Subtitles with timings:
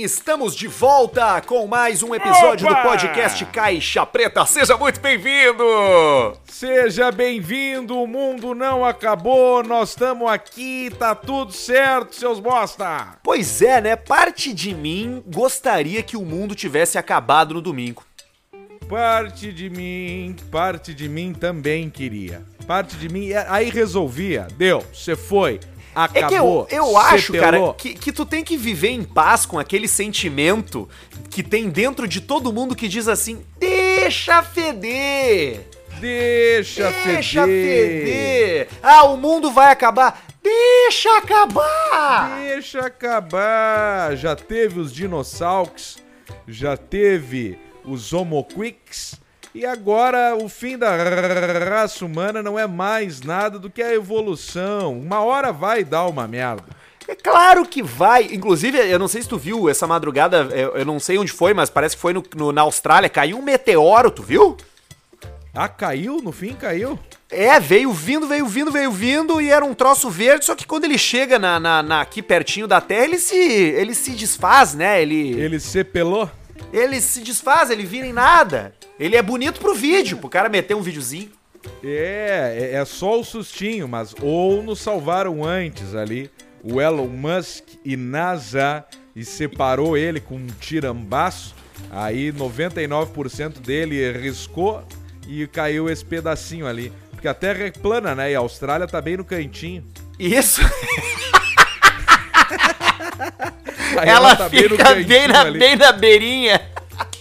[0.00, 2.74] Bem, estamos de volta com mais um episódio Opa!
[2.74, 4.46] do podcast Caixa Preta.
[4.46, 5.62] Seja muito bem-vindo!
[6.46, 13.18] Seja bem-vindo, o mundo não acabou, nós estamos aqui, tá tudo certo, seus bosta!
[13.22, 13.94] Pois é, né?
[13.94, 18.02] Parte de mim gostaria que o mundo tivesse acabado no domingo.
[18.88, 22.42] Parte de mim, parte de mim também queria.
[22.66, 25.60] Parte de mim, aí resolvia, deu, você foi,
[25.94, 26.68] É que eu, acabou.
[26.70, 30.88] eu acho, cara, que, que tu tem que viver em paz com aquele sentimento
[31.28, 35.66] que tem dentro de todo mundo que diz assim: deixa feder!
[36.00, 38.04] Deixa, Deixa feder.
[38.04, 38.68] feder!
[38.82, 40.24] Ah, o mundo vai acabar!
[40.42, 42.38] Deixa acabar!
[42.40, 44.16] Deixa acabar.
[44.16, 45.98] Já teve os dinossauros,
[46.48, 49.19] já teve os Homo Quicks,
[49.54, 50.90] e agora o fim da
[51.68, 54.92] raça humana não é mais nada do que a evolução.
[54.98, 56.64] Uma hora vai dar uma merda.
[57.08, 58.28] É claro que vai.
[58.32, 61.68] Inclusive, eu não sei se tu viu essa madrugada, eu, não sei onde foi, mas
[61.68, 63.08] parece que foi no, no- na Austrália.
[63.08, 64.56] Caiu um meteoro, tu viu?
[65.52, 66.18] Ah, caiu?
[66.22, 66.96] No fim caiu?
[67.28, 70.84] É, veio vindo, veio vindo, veio vindo e era um troço verde, só que quando
[70.84, 75.02] ele chega na, na- na- aqui pertinho da Terra, ele se, ele se desfaz, né?
[75.02, 76.30] Ele, Ele se pelou?
[76.72, 78.74] Ele se desfaz, ele vira em nada.
[78.98, 81.30] Ele é bonito pro vídeo, pro cara meter um videozinho.
[81.84, 86.30] É, é, é só o sustinho, mas ou nos salvaram antes ali
[86.62, 91.54] o Elon Musk e NASA e separou ele com um tirambaço.
[91.90, 94.84] Aí 99% dele riscou
[95.26, 96.92] e caiu esse pedacinho ali.
[97.10, 98.32] Porque a Terra é plana, né?
[98.32, 99.84] E a Austrália tá bem no cantinho.
[100.18, 100.60] Isso,
[104.00, 105.58] Aí ela tá fica bem na, ali.
[105.58, 106.60] bem na beirinha.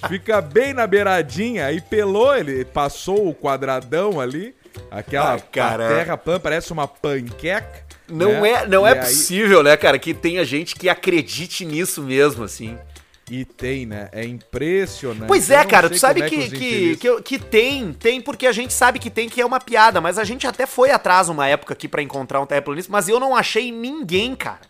[0.07, 1.65] Fica bem na beiradinha.
[1.65, 4.55] Aí pelou, ele passou o quadradão ali.
[4.91, 7.85] Aquela Ai, terra plana, parece uma panqueca.
[8.07, 8.51] Não né?
[8.51, 12.43] é, não E é aí- possível, né, cara, que tenha gente que acredite nisso mesmo,
[12.43, 12.77] assim.
[13.29, 14.09] E tem, né?
[14.11, 15.27] É impressionante.
[15.27, 18.73] Pois é, cara, tu sabe é que, que, que, que tem, tem porque a gente
[18.73, 21.73] sabe que tem que é uma piada, mas a gente até foi atrás uma época
[21.73, 24.61] aqui pra encontrar um terraplanista, mas eu não achei ninguém, cara.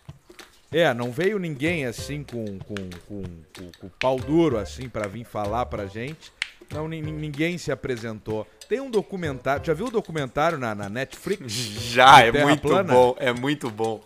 [0.72, 2.74] É, não veio ninguém assim com, com,
[3.08, 3.22] com,
[3.56, 6.32] com, com o pau duro assim pra vir falar pra gente.
[6.72, 8.46] Não, ni- ni- ninguém se apresentou.
[8.68, 11.50] Tem um documentário, já viu o documentário na, na Netflix?
[11.90, 12.92] Já, é Terra muito Plana?
[12.94, 14.00] bom, é muito bom.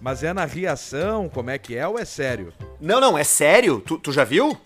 [0.00, 2.50] Mas é na reação, como é que é ou é sério?
[2.80, 3.80] Não, não, é sério?
[3.80, 4.56] Tu, tu já viu?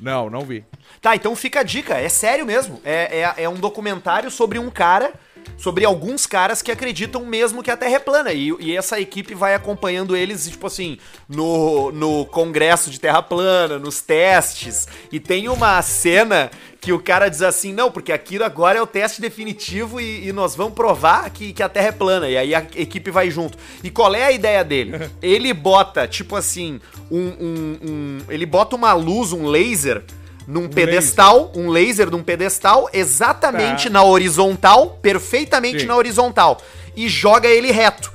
[0.00, 0.64] Não, não vi.
[1.00, 2.80] Tá, então fica a dica, é sério mesmo.
[2.84, 5.12] É, é, é um documentário sobre um cara,
[5.56, 8.32] sobre alguns caras que acreditam mesmo que a Terra é plana.
[8.32, 13.78] E, e essa equipe vai acompanhando eles, tipo assim, no, no congresso de Terra plana,
[13.78, 14.88] nos testes.
[15.12, 18.86] E tem uma cena que o cara diz assim: não, porque aquilo agora é o
[18.86, 22.28] teste definitivo e, e nós vamos provar que, que a Terra é plana.
[22.28, 23.58] E aí a equipe vai junto.
[23.84, 25.10] E qual é a ideia dele?
[25.20, 26.80] Ele bota, tipo assim,
[27.10, 27.18] um.
[27.18, 30.02] um- um- ele bota uma luz, um laser
[30.50, 33.90] num pedestal, um laser num pedestal, exatamente Tá.
[33.90, 35.86] na horizontal, perfeitamente Sim.
[35.86, 36.60] na horizontal,
[36.96, 38.12] e joga ele reto.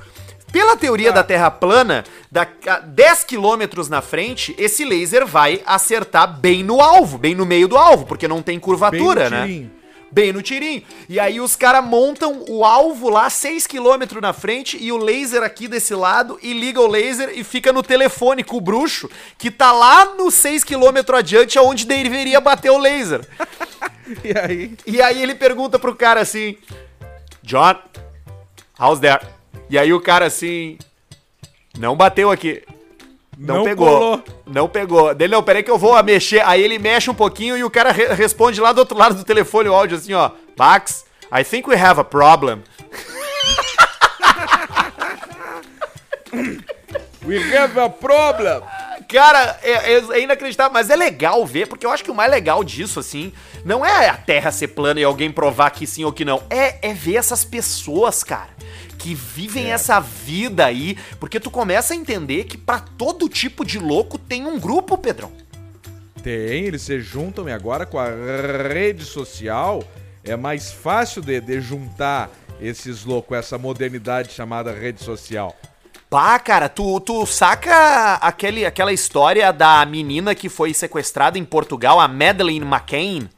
[0.52, 1.16] Pela teoria Tá.
[1.16, 6.80] da Terra plana, da, a 10 quilômetros na frente, esse laser vai acertar bem no
[6.80, 9.66] alvo, bem no meio do alvo, porque não tem curvatura, né?
[10.16, 10.82] Bem no tirinho.
[11.10, 15.42] E aí os caras montam o alvo lá 6 km na frente e o laser
[15.42, 19.50] aqui desse lado e liga o laser e fica no telefone com o bruxo que
[19.50, 23.28] tá lá no 6 km adiante aonde deveria bater o laser.
[24.22, 24.76] E aí?
[24.86, 26.56] E aí ele pergunta pro cara assim:
[27.42, 27.74] John,
[28.78, 29.20] how's there?
[29.68, 30.78] E aí o cara assim:
[31.76, 32.62] Não bateu aqui.
[33.36, 33.86] Não, Não pegou.
[33.88, 34.24] colou.
[34.46, 35.14] Não pegou.
[35.14, 36.40] Dele, não, peraí que eu vou mexer.
[36.46, 39.24] Aí ele mexe um pouquinho e o cara re- responde lá do outro lado do
[39.24, 40.30] telefone o áudio assim, ó.
[40.58, 41.04] Max,
[41.36, 42.62] I think we have a problem.
[47.26, 48.62] We have a problem!
[49.08, 52.30] Cara, é, é- é inacreditável, mas é legal ver, porque eu acho que o mais
[52.30, 53.32] legal disso, assim,
[53.64, 56.42] não é a Terra ser plana e alguém provar que sim ou que não.
[56.50, 58.48] É, é ver essas pessoas, cara,
[58.96, 63.78] que vivem essa vida aí, porque tu começa a entender que pra todo tipo de
[63.78, 65.30] louco tem um grupo, Pedrão.
[66.22, 68.08] Tem, eles se juntam e agora com a
[68.72, 69.84] rede social
[70.24, 75.54] é mais fácil de, de juntar esses loucos, essa modernidade chamada rede social.
[76.08, 81.98] Pá, cara, tu, tu saca aquele, aquela história da menina que foi sequestrada em Portugal,
[81.98, 83.28] a Madeleine McCain?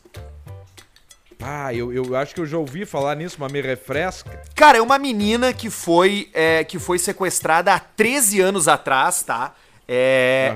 [1.40, 4.42] Ah, eu, eu acho que eu já ouvi falar nisso, mas me refresca.
[4.54, 9.54] Cara, é uma menina que foi, é, que foi sequestrada há 13 anos atrás, tá?
[9.90, 10.52] É,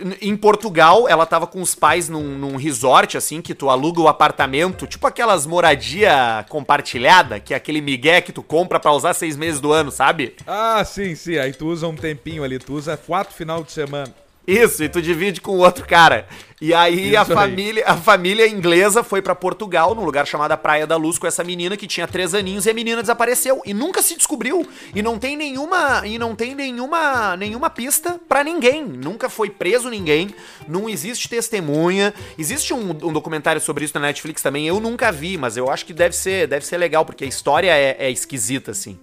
[0.00, 4.00] n- Em Portugal, ela tava com os pais num, num resort, assim, que tu aluga
[4.00, 9.14] o apartamento, tipo aquelas moradia compartilhada, que é aquele migué que tu compra pra usar
[9.14, 10.36] seis meses do ano, sabe?
[10.46, 11.36] Ah, sim, sim.
[11.38, 14.14] Aí tu usa um tempinho ali, tu usa quatro final de semana.
[14.46, 16.26] Isso, e tu divide com outro cara.
[16.60, 17.36] E aí a Isso aí.
[17.36, 21.44] família, a família inglesa foi pra Portugal, num lugar chamado Praia da Luz, com essa
[21.44, 25.18] menina que tinha três aninhos e a menina desapareceu e nunca se descobriu e não
[25.18, 28.84] tem nenhuma e não tem nenhuma nenhuma pista pra ninguém.
[28.84, 30.34] Nunca foi preso ninguém,
[30.66, 32.14] não existe testemunha.
[32.38, 34.66] Existe um, um documentário sobre isso na Netflix também.
[34.66, 37.70] Eu nunca vi, mas eu acho que deve ser deve ser legal porque a história
[37.70, 38.98] é, é esquisita assim.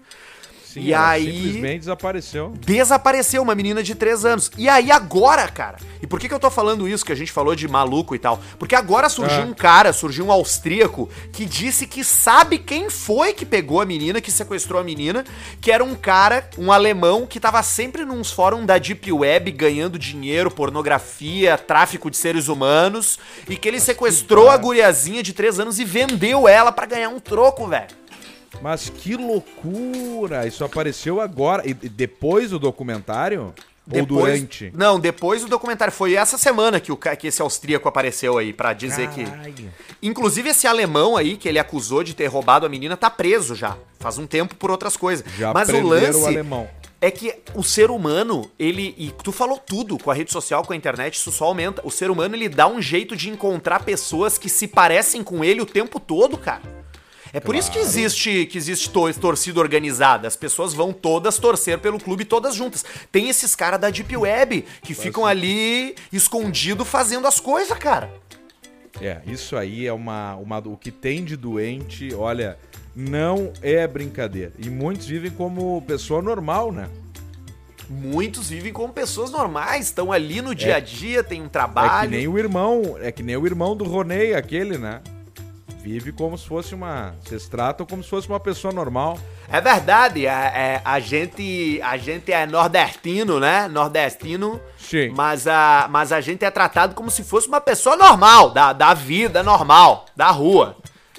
[0.74, 2.54] Sim, E aí- simplesmente desapareceu.
[2.60, 4.50] Desapareceu uma menina de 3 anos.
[4.58, 5.78] E aí agora, cara.
[6.02, 7.06] E por que, que eu tô falando isso?
[7.06, 8.42] Que a gente falou de maluco e tal.
[8.58, 9.46] Porque agora surgiu Ah.
[9.46, 14.20] um cara, surgiu um austríaco que disse que sabe quem foi que pegou a menina,
[14.20, 15.24] que sequestrou a menina,
[15.62, 20.00] que era um cara, um alemão, que tava sempre nos fóruns da Deep Web ganhando
[20.00, 23.18] dinheiro, pornografia, tráfico de seres humanos,
[23.48, 27.20] e que ele sequestrou a guriazinha de 3 anos e vendeu ela pra ganhar um
[27.20, 27.88] troco, velho.
[28.62, 30.48] Mas que loucura!
[30.48, 31.68] Isso apareceu agora.
[31.68, 33.54] E depois do documentário?
[33.92, 34.72] Ou durante?
[34.74, 35.94] Não, depois do documentário.
[35.94, 39.26] Foi essa semana que, o, que esse austríaco apareceu aí, pra dizer que.
[39.26, 39.74] Caralho.
[40.02, 43.76] Inclusive, esse alemão aí, que ele acusou de ter roubado a menina, tá preso já.
[44.00, 45.26] Faz um tempo por outras coisas.
[45.38, 46.70] Já Mas o lance o alemão.
[47.02, 48.96] é que o ser humano, ele.
[48.98, 51.82] E tu falou tudo com a rede social, com a internet, isso só aumenta.
[51.86, 55.60] O ser humano, ele dá um jeito de encontrar pessoas que se parecem com ele
[55.60, 56.62] o tempo todo, cara.
[57.34, 60.28] É por isso que existe que existe to- torcida organizada.
[60.28, 62.86] As pessoas vão todas torcer pelo clube todas juntas.
[63.12, 68.14] Tem esses caras da Deep Web que ficam ali escondido fazendo as coisas, cara.
[69.02, 70.60] É, isso aí é uma, uma.
[70.60, 72.56] O que tem de doente, olha,
[72.96, 74.54] não é brincadeira.
[74.60, 76.88] E muitos vivem como pessoa normal, né?
[77.90, 82.04] Muitos vivem como pessoas normais, estão ali no dia a dia, tem um trabalho.
[82.04, 85.02] É que nem o irmão, é que nem o irmão do Ronei, aquele, né?
[85.80, 87.14] Vive como se fosse uma.
[87.24, 89.20] Vocês tratam como se fosse uma pessoa normal.
[89.50, 93.68] É verdade, a, é- a gente a gente é nordestino, né?
[93.68, 94.62] Nordestino.
[94.78, 95.10] Sim.
[95.16, 98.94] Mas a, mas a gente é tratado como se fosse uma pessoa normal, da, da
[98.94, 100.78] vida normal, da rua.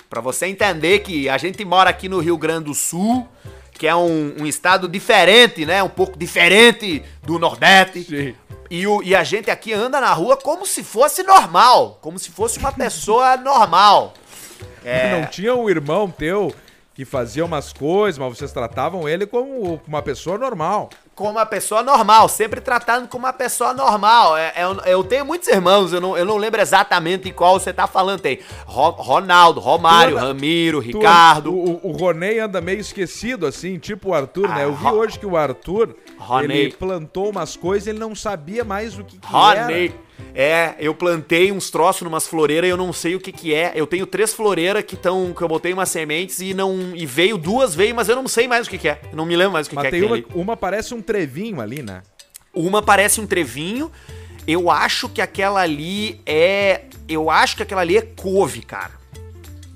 [0.08, 3.28] Pra você entender que a gente mora aqui no Rio Grande do Sul,
[3.72, 5.82] que é um, um estado diferente, né?
[5.82, 8.04] Um pouco diferente do Nordeste.
[8.04, 8.34] Sim.
[8.70, 12.30] E, o, e a gente aqui anda na rua como se fosse normal, como se
[12.30, 14.14] fosse uma pessoa normal.
[14.84, 15.18] É.
[15.20, 16.54] Não tinha um irmão teu
[16.94, 20.90] que fazia umas coisas, mas vocês tratavam ele como uma pessoa normal.
[21.16, 24.36] como uma pessoa normal, sempre tratando como uma pessoa normal.
[24.36, 27.72] É, é, eu, eu tenho muitos irmãos, eu não, eu não lembro exatamente qual você
[27.72, 28.20] tá falando.
[28.20, 31.52] Tem Ro- Ronaldo, Romário, anda- Ramiro, Tu- Ricardo.
[31.52, 34.64] O, o Ronei anda meio esquecido, assim, tipo o Arthur, Ah, né?
[34.64, 36.62] Eu vi Ro- hoje que o Arthur, Ronei.
[36.62, 39.86] ele plantou umas coisas, ele não sabia mais o que, que Roney.
[39.86, 40.04] era.
[40.34, 43.72] É, eu plantei uns troços numas floreiras e eu não sei o que que é.
[43.74, 47.36] Eu tenho três floreiras que estão que eu botei umas sementes e não e veio
[47.36, 49.00] duas veio, mas eu não sei mais o que que é.
[49.10, 50.94] Eu não me lembro mais o que, que Mas é tem que uma, uma parece
[50.94, 52.02] um trevinho ali, né?
[52.52, 53.90] Uma parece um trevinho.
[54.46, 58.92] Eu acho que aquela ali é, eu acho que aquela ali é couve, cara.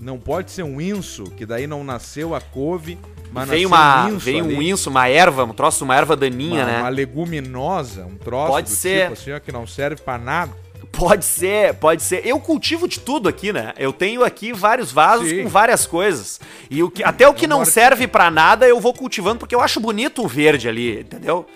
[0.00, 2.98] Não pode ser um inso, que daí não nasceu a couve,
[3.32, 6.62] mas Veio nasceu uma, um veio um inso, uma erva, um troço, uma erva daninha,
[6.62, 6.78] uma, né?
[6.80, 9.02] uma leguminosa, um troço Pode ser.
[9.02, 10.52] tipo assim, ó, que não serve pra nada.
[10.92, 12.26] Pode ser, pode ser.
[12.26, 13.72] Eu cultivo de tudo aqui, né?
[13.78, 15.42] Eu tenho aqui vários vasos Sim.
[15.44, 16.40] com várias coisas.
[16.70, 19.54] E o que, até o que não Amor- serve pra nada eu vou cultivando porque
[19.54, 21.46] eu acho bonito o verde ali, entendeu?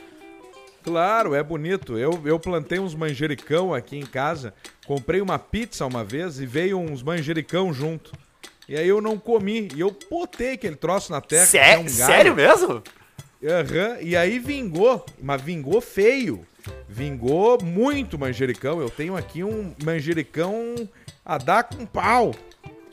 [0.84, 1.96] Claro, é bonito.
[1.96, 4.52] Eu, eu plantei uns manjericão aqui em casa,
[4.86, 8.12] comprei uma pizza uma vez e veio uns manjericão junto.
[8.68, 11.46] E aí eu não comi, e eu botei aquele troço na terra.
[11.46, 12.82] que é Sé- um sério mesmo?
[13.44, 16.46] Aham, e aí vingou, mas vingou feio.
[16.88, 18.80] Vingou muito manjericão.
[18.80, 20.76] Eu tenho aqui um manjericão
[21.24, 22.32] a dar com pau.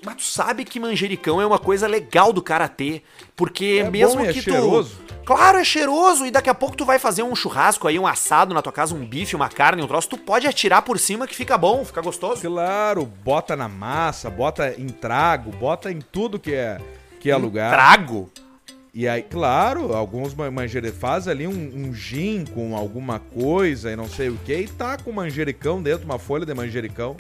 [0.04, 3.04] Mas tu sabe que manjericão é uma coisa legal do cara ter,
[3.36, 4.96] porque É mesmo bom é que cheiroso.
[5.06, 8.08] tu Claro, é cheiroso e daqui a pouco tu vai fazer um churrasco aí, um
[8.08, 11.28] assado na tua casa, um bife, uma carne, um troço, tu pode atirar por cima
[11.28, 12.42] que fica bom, fica gostoso.
[12.42, 16.80] Claro, bota na massa, bota em trago, bota em tudo que é,
[17.20, 17.70] que é lugar.
[17.72, 18.32] Trago.
[18.92, 23.96] E aí, claro, alguns ma- manjeri faz ali um, um gin com alguma coisa e
[23.96, 27.16] não sei o que, e tá com manjericão dentro, uma folha de manjericão.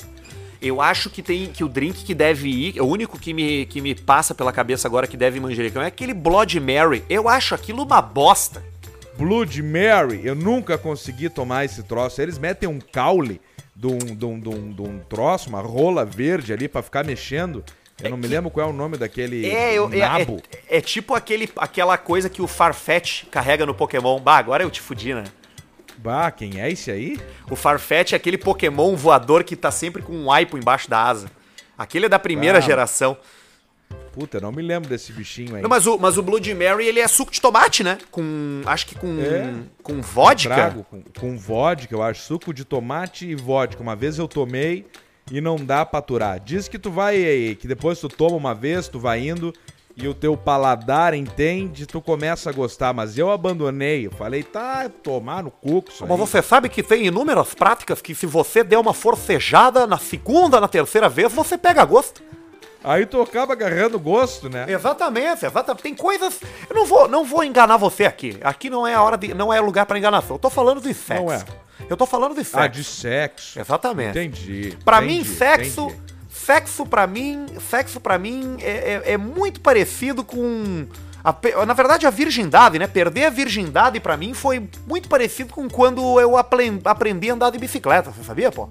[0.62, 3.80] Eu acho que tem que o drink que deve ir, o único que me, que
[3.80, 7.04] me passa pela cabeça agora que deve ir manjericão é aquele Blood Mary.
[7.10, 8.62] Eu acho aquilo uma bosta.
[9.18, 12.22] Blood Mary, eu nunca consegui tomar esse troço.
[12.22, 13.40] Eles metem um caule
[13.76, 17.06] de um, de um, de um, de um troço, uma rola verde ali pra ficar
[17.06, 17.64] mexendo.
[18.02, 20.42] Eu não me lembro qual é o nome daquele É, eu, é, nabo.
[20.70, 24.20] é, é tipo aquele, aquela coisa que o Farfetch carrega no Pokémon.
[24.20, 25.26] Bah, agora eu te fudi, né?
[26.02, 27.20] Bah, quem é esse aí?
[27.50, 31.30] O Farfetch é aquele Pokémon voador que tá sempre com um aipo embaixo da asa.
[31.78, 32.62] Aquele é da primeira Ah.
[32.62, 33.18] geração.
[34.14, 35.62] Puta, não me lembro desse bichinho aí.
[35.62, 37.98] Não, mas o, mas o Blood Mary, ele é suco de tomate, né?
[38.12, 39.54] Com, acho que com, É.
[39.84, 40.54] com vodka.
[40.56, 42.22] Trago com, com vodka, eu acho.
[42.24, 43.82] Suco de tomate e vodka.
[43.82, 44.86] Uma vez eu tomei
[45.32, 46.40] e não dá pra aturar.
[46.40, 49.54] Diz que tu vai, que depois tu toma uma vez, tu vai indo
[50.02, 52.94] e o teu paladar entende, tu começa a gostar.
[52.94, 54.08] Mas eu abandonei.
[54.08, 56.18] Eu falei, tá, tomar no cu isso Mas aí.
[56.18, 60.68] você sabe que tem inúmeras práticas que se você der uma forcejada na segunda, na
[60.68, 62.22] terceira vez, você pega gosto.
[62.84, 64.66] Aí tu acaba agarrando gosto, né?
[64.70, 65.84] Exatamente, exatamente.
[65.84, 66.40] Tem coisas.
[66.70, 68.38] Eu não vou, não vou enganar você aqui.
[68.42, 69.34] Aqui não é a hora de.
[69.34, 70.36] não é lugar pra enganação.
[70.38, 71.24] Eu tô falando de sexo.
[71.24, 71.44] Não é.
[71.90, 72.60] Eu tô falando de sexo.
[72.60, 73.60] Ah, de sexo.
[73.60, 74.18] Exatamente.
[74.18, 74.78] Entendi.
[74.86, 75.88] Pra entendi, mim, sexo.
[75.88, 76.09] entendi.
[76.50, 77.46] Sexo pra mim.
[77.70, 80.88] Sexo pra mim é, é- é muito parecido com.
[81.24, 82.88] a na verdade, a virgindade, né?
[82.88, 87.60] Perder a virgindade pra mim foi muito parecido com quando eu aprendi a andar de
[87.60, 88.10] bicicleta.
[88.12, 88.68] Você sabia, pô?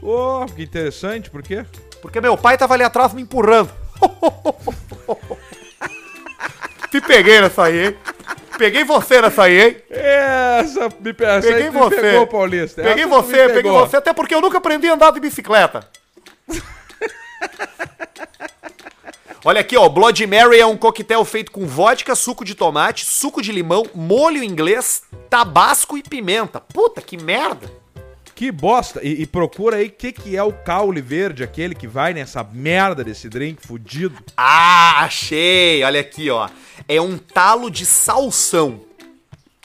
[0.00, 1.64] Oh, que interessante, por quê?
[2.00, 3.70] Porque meu pai tava ali atrás me empurrando.
[6.92, 7.96] Te peguei nessa aí, hein?
[8.56, 9.76] Peguei você nessa aí, hein?
[9.90, 11.96] Essa me, essa Peguei você.
[12.00, 12.82] pegou, Paulista.
[12.82, 15.80] Peguei Essa você, peguei você, até porque eu nunca aprendi a andar de bicicleta.
[19.44, 23.40] Olha aqui, ó, Blood Mary é um coquetel feito com vodka, suco de tomate, suco
[23.40, 26.60] de limão, molho inglês, tabasco e pimenta.
[26.60, 27.70] Puta, que merda.
[28.34, 29.00] Que bosta.
[29.02, 32.44] E, e procura aí o que, que é o caule verde, aquele que vai nessa
[32.44, 34.22] merda desse drink fudido.
[34.36, 35.82] Ah, achei.
[35.82, 36.48] Olha aqui, ó.
[36.86, 38.80] É um talo de salsão.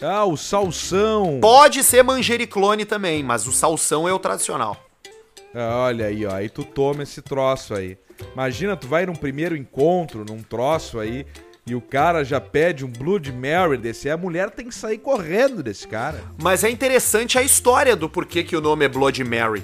[0.02, 1.40] Ah, o salsão.
[1.40, 4.78] Pode ser manjericlone também, mas o salsão é o tradicional.
[5.56, 6.34] Olha aí, ó.
[6.34, 7.98] Aí tu toma esse troço aí.
[8.34, 11.26] Imagina, tu vai num primeiro encontro, num troço aí,
[11.66, 14.10] e o cara já pede um Blood Mary desse.
[14.10, 16.22] A mulher tem que sair correndo desse cara.
[16.42, 19.64] Mas é interessante a história do porquê que o nome é Blood Mary.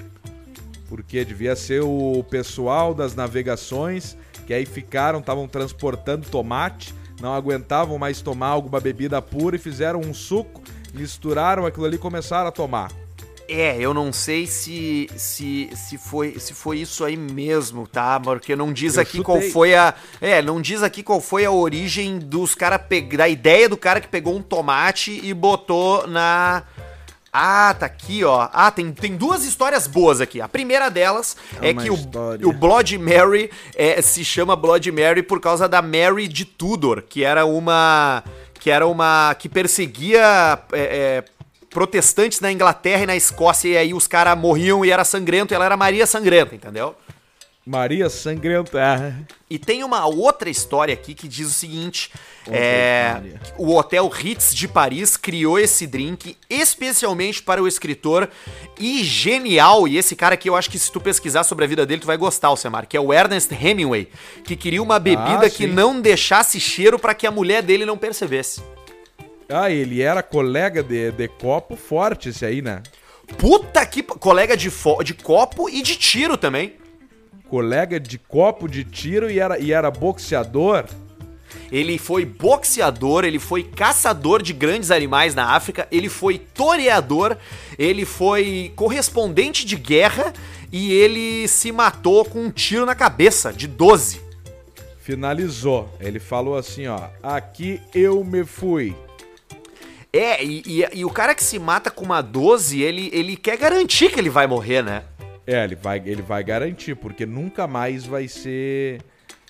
[0.88, 4.18] Porque devia ser o pessoal das navegações
[4.48, 10.00] que aí ficaram, estavam transportando tomate, não aguentavam mais tomar alguma bebida pura e fizeram
[10.00, 12.92] um suco, misturaram aquilo ali e começaram a tomar.
[13.50, 18.20] É, eu não sei se se, se foi se foi isso aí mesmo, tá?
[18.20, 19.52] Porque não diz Eu aqui qual chutei.
[19.52, 23.68] foi a é, não diz aqui qual foi a origem dos cara pe- da ideia
[23.68, 26.64] do cara que pegou um tomate e botou na
[27.32, 28.50] Ah, tá aqui, ó.
[28.52, 30.42] Ah, tem, tem duas histórias boas aqui.
[30.42, 32.48] A primeira delas é, É que o, história.
[32.48, 37.24] o Blood Mary é, se chama Blood Mary por causa da Mary de Tudor, que
[37.24, 38.24] era uma
[38.60, 41.24] que era uma que perseguia é, é,
[41.70, 45.56] protestantes na Inglaterra e na Escócia e aí os caras morriam e era sangrento e
[45.56, 46.96] ela era Maria Sangrenta, entendeu?
[47.70, 48.80] Maria Sangrenta.
[49.48, 52.12] E tem uma outra história aqui que diz o seguinte:
[52.48, 53.22] é,
[53.58, 58.28] o Hotel Ritz de Paris criou esse drink especialmente para o escritor
[58.80, 59.88] e genial.
[59.88, 62.08] E esse cara aqui, eu acho que se tu pesquisar sobre a vida dele, tu
[62.08, 64.08] vai gostar, Alcemar, que é o Ernest Hemingway,
[64.44, 67.98] que queria uma bebida Ah, que não deixasse cheiro para que a mulher dele não
[67.98, 68.64] percebesse.
[69.50, 72.84] Ah, ele era colega de, de copo forte esse aí, né?
[73.38, 74.04] Puta que.
[74.04, 76.74] colega de, fo- de copo e de tiro também.
[77.50, 80.86] Colega de copo de tiro e era, e era boxeador.
[81.72, 87.38] Ele foi boxeador, ele foi caçador de grandes animais na África, ele foi toreador,
[87.78, 90.32] ele foi correspondente de guerra
[90.72, 94.22] e ele se matou com um tiro na cabeça de 12.
[95.00, 95.90] Finalizou.
[96.00, 97.08] Ele falou assim, ó.
[97.22, 98.96] Aqui eu me fui.
[100.12, 103.58] É, e, e- e o cara que se mata com uma 12, ele, ele quer
[103.58, 105.04] garantir que ele vai morrer, né?
[105.46, 109.02] É, ele vai, ele vai garantir, porque nunca mais vai ser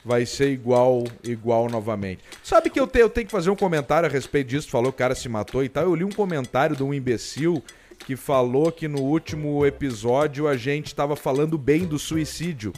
[0.03, 2.23] vai ser igual igual novamente.
[2.41, 4.95] Sabe que eu, te- eu tenho que fazer um comentário a respeito disso, falou que
[4.95, 5.83] o cara se matou e tal.
[5.83, 7.61] Eu li um comentário de um imbecil
[8.05, 12.71] que falou que no último episódio a gente estava falando bem do suicídio.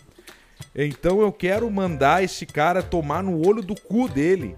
[0.75, 4.55] Então eu quero mandar esse cara tomar no olho do cu dele.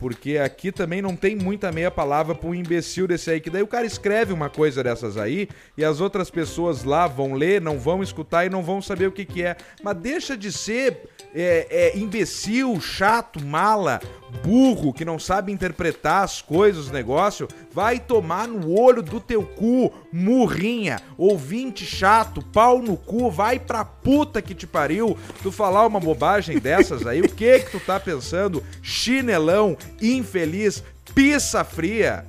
[0.00, 3.38] Porque aqui também não tem muita meia palavra pra um imbecil desse aí.
[3.38, 7.34] Que daí o cara escreve uma coisa dessas aí e as outras pessoas lá vão
[7.34, 9.56] ler, não vão escutar e não vão saber o que, que é.
[9.82, 11.02] Mas deixa de ser
[11.34, 14.00] é, é, imbecil, chato, mala,
[14.42, 17.48] burro, que não sabe interpretar as coisas, os negócios.
[17.72, 23.84] Vai tomar no olho do teu cu, murrinha, ouvinte chato, pau no cu, vai pra
[23.84, 25.16] puta que te pariu.
[25.42, 28.62] Tu falar uma bobagem dessas aí, o que que tu tá pensando?
[28.82, 30.82] Chinelão, infeliz,
[31.14, 32.24] pizza fria.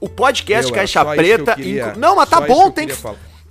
[0.00, 1.54] O podcast Meu, é Caixa que Preta.
[1.54, 2.94] queria- inclu- Não, mas tá só bom, que tem que.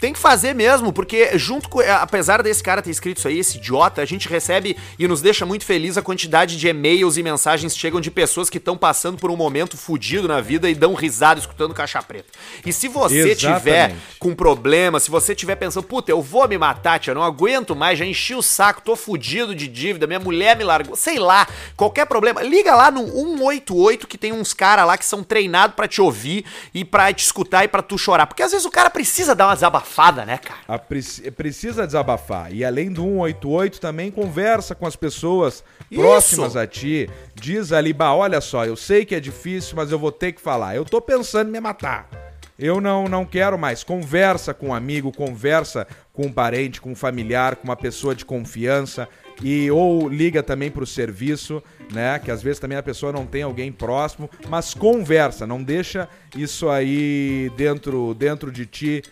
[0.06, 1.80] Tem que fazer mesmo, porque junto com.
[1.80, 5.48] Apesar desse cara ter escrito isso aí, esse idiota, a gente recebe e nos deixa
[5.48, 9.18] muito feliz a quantidade de e-mails e mensagens que chegam de pessoas que estão passando
[9.18, 12.28] por um momento fudido na vida e dão risada escutando caixa preta.
[12.64, 13.58] E se você Exatamente.
[13.58, 17.76] tiver com problema, se você tiver pensando, puta, eu vou me matar, tia, não aguento
[17.76, 21.48] mais, já enchi o saco, tô fudido de dívida, minha mulher me largou, sei lá,
[21.76, 25.88] qualquer problema, liga lá no 188 que tem uns caras lá que são treinados pra
[25.88, 26.46] te ouvir
[26.76, 28.28] e pra te escutar e pra tu chorar.
[28.28, 29.95] Porque às vezes o cara precisa dar uma desabafada,
[30.26, 30.78] né, cara?
[30.80, 32.54] Preci- precisa desabafar.
[32.54, 36.02] E além do 188, também conversa com as pessoas Isso.
[36.02, 37.10] próximas a ti.
[37.34, 40.42] Diz ali, bah, olha só, eu sei que é difícil, mas eu vou ter que
[40.42, 40.76] falar.
[40.76, 42.10] Eu tô pensando em me matar.
[42.58, 43.84] Eu não, não quero mais.
[43.84, 48.24] Conversa com um amigo, conversa com um parente, com um familiar, com uma pessoa de
[48.24, 49.10] confiança.
[49.44, 51.62] E ou liga também pro serviço,
[51.92, 52.18] né?
[52.20, 56.70] Que às vezes também a pessoa não tem alguém próximo, mas conversa, não deixa isso
[56.70, 59.04] aí dentro, dentro de ti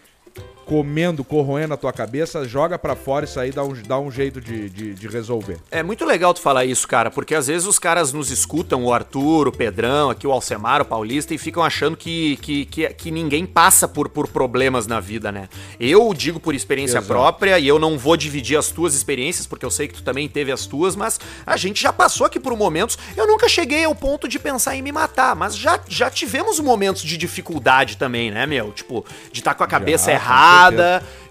[0.65, 4.39] comendo, corroendo a tua cabeça, joga pra fora isso aí dá um, dá um jeito
[4.41, 5.57] de, de, de resolver.
[5.69, 8.93] É muito legal tu falar isso, cara, porque às vezes os caras nos escutam, o
[8.93, 13.11] Arthur, o Pedrão, aqui o Alcemar, o Paulista, e ficam achando que, que, que, que
[13.11, 15.49] ninguém passa por, por problemas na vida, né?
[15.79, 17.07] Eu digo por experiência Exato.
[17.07, 20.27] própria e eu não vou dividir as tuas experiências, porque eu sei que tu também
[20.27, 22.97] teve as tuas, mas a gente já passou aqui por momentos.
[23.15, 27.01] Eu nunca cheguei ao ponto de pensar em me matar, mas já, já tivemos momentos
[27.01, 28.71] de dificuldade também, né, meu?
[28.71, 30.52] Tipo, de estar com a cabeça errada,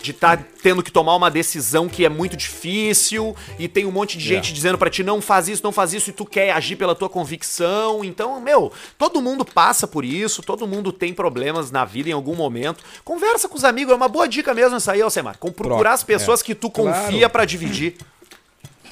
[0.01, 4.19] de estar tendo que tomar uma decisão que é muito difícil e tem um monte
[4.19, 4.55] de gente É.
[4.55, 7.09] dizendo pra ti não faz isso, não faz isso e tu quer agir pela tua
[7.09, 8.05] convicção.
[8.05, 12.35] Então, meu, todo mundo passa por isso, todo mundo tem problemas na vida em algum
[12.35, 12.83] momento.
[13.05, 15.39] Conversa com os amigos, é uma boa dica mesmo essa aí, Alcemar.
[15.39, 16.45] Com procurar as pessoas é.
[16.45, 17.05] que tu Claro.
[17.07, 17.97] confia pra dividir.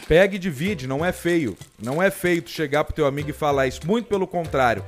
[0.07, 1.57] Pega e divide, não é feio.
[1.81, 3.81] Não é feio tu chegar pro teu amigo e falar isso.
[3.85, 4.85] Muito pelo contrário.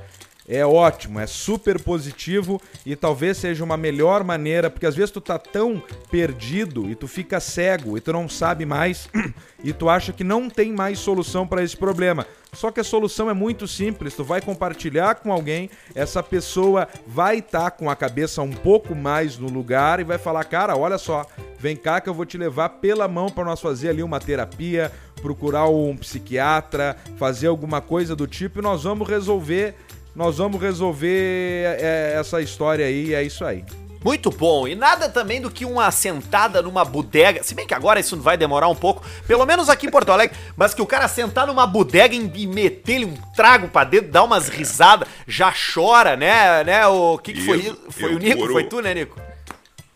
[0.47, 5.21] É ótimo, é super positivo e talvez seja uma melhor maneira, porque às vezes tu
[5.21, 5.81] tá tão
[6.11, 9.09] perdido e tu fica cego e tu não sabe mais
[9.63, 12.27] e tu acha que não tem mais solução para esse problema.
[12.51, 17.37] Só que a solução é muito simples, tu vai compartilhar com alguém, essa pessoa vai
[17.37, 21.25] estar com a cabeça um pouco mais no lugar e vai falar: "Cara, olha só,
[21.57, 24.91] vem cá que eu vou te levar pela mão para nós fazer ali uma terapia,
[25.21, 29.73] procurar um psiquiatra, fazer alguma coisa do tipo e nós vamos resolver,
[30.15, 33.63] nós vamos resolver é, essa história aí, e é isso aí.
[34.03, 34.67] Muito bom.
[34.67, 37.41] E nada também do que uma sentada numa bodega.
[37.41, 40.35] Se bem que agora isso vai demorar um pouco, pelo menos aqui em Porto Alegre,
[40.57, 44.49] mas que o cara sentar numa bodega e meter-lhe um trago pra dentro, dar umas
[44.49, 46.63] risadas, já chora, né?
[46.65, 46.85] né?
[46.87, 47.79] O que, que foi Isso?
[47.89, 48.39] Foi eu o Nico?
[48.41, 48.53] curo.
[48.53, 49.19] Foi tu, né, Nico?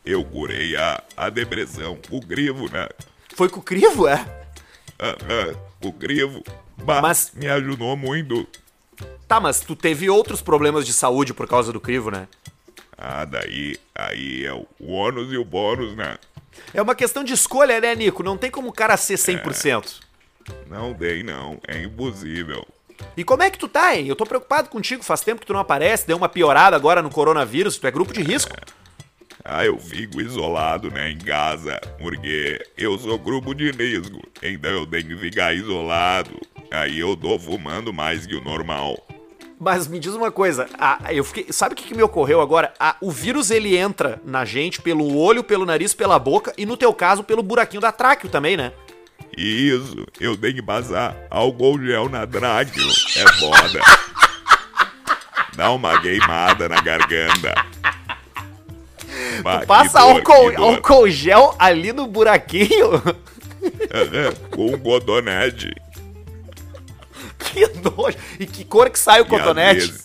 [0.05, 2.87] Eu curei a, a depressão, o grivo, né?
[3.35, 4.25] Foi com o crivo, é?
[4.99, 5.53] Aham,
[5.83, 6.41] o grivo.
[6.77, 8.47] Bah, Mas- me ajudou muito.
[9.27, 12.27] Tá, mas tu teve outros problemas de saúde por causa do crivo, né?
[12.97, 16.17] Ah, daí, aí é o ônus e o bônus, né?
[16.73, 18.23] É uma questão de escolha, né, Nico?
[18.23, 19.99] Não tem como o cara ser 100%.
[20.67, 21.59] Não dei, não.
[21.67, 22.65] É impossível.
[23.15, 24.07] E como é que tu tá, hein?
[24.07, 27.09] Eu tô preocupado contigo, faz tempo que tu não aparece, deu uma piorada agora no
[27.09, 28.55] coronavírus, tu é grupo de risco.
[29.43, 34.85] Ah, eu fico isolado, né, em casa, porque eu sou grupo de risco, então eu
[34.85, 36.31] tenho que ficar isolado.
[36.71, 38.97] Aí eu tô fumando mais que o normal.
[39.59, 42.71] Mas me diz uma coisa, a- eu fiquei, sabe o que, que me ocorreu agora?
[42.79, 46.77] A- o vírus ele entra na gente pelo olho, pelo nariz, pela boca e no
[46.77, 48.71] teu caso pelo buraquinho da tráqueo também, né?
[49.35, 52.87] Isso, eu tenho que passar álcool gel na tráqueo.
[53.15, 53.81] É foda.
[55.55, 57.53] Dá uma queimada na garganta.
[59.41, 63.01] Bah, Passa dor, álcool, álcool gel ali no buraquinho.
[64.51, 65.71] Com um cotonete.
[67.69, 68.17] Que nojo.
[68.39, 69.79] E que cor que sai o E cotonete?
[69.79, 70.03] vezes-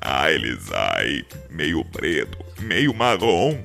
[0.00, 3.56] Ah, ele sai meio preto, meio marrom.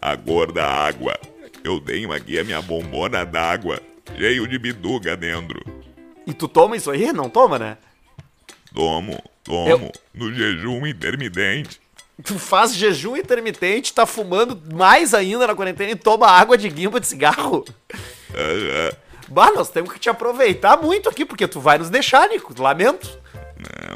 [0.00, 1.18] a cor da água.
[1.64, 3.80] Eu tenho aqui a minha bombona d'água,
[4.16, 5.60] cheio de biduga dentro.
[6.26, 7.12] E tu toma isso aí?
[7.12, 7.78] Não toma, né?
[8.74, 11.80] Tomo, tomo, Eu- no jejum intermitente.
[12.24, 16.98] Tu faz jejum intermitente, tá fumando mais ainda na quarentena e toma água de guimba
[17.00, 17.64] de cigarro.
[18.34, 18.92] Aham.
[19.28, 22.54] Bah, nós temos que te aproveitar muito aqui, porque tu vai nos deixar, Nico.
[22.60, 23.08] Lamento.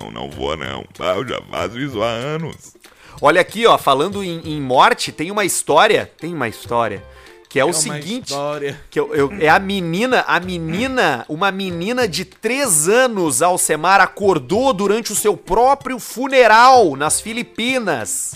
[0.00, 0.84] Não, não vou não.
[0.98, 2.74] Ah, eu já faço isso há anos.
[3.20, 7.02] Olha aqui, ó, falando em, em morte, tem uma história, tem uma história,
[7.48, 8.80] que é, o uma seguinte, história.
[8.90, 14.72] que eu, eu- é a menina, a menina, uma menina de 3 anos, Alcemar, acordou
[14.72, 18.34] durante o seu próprio funeral nas Filipinas.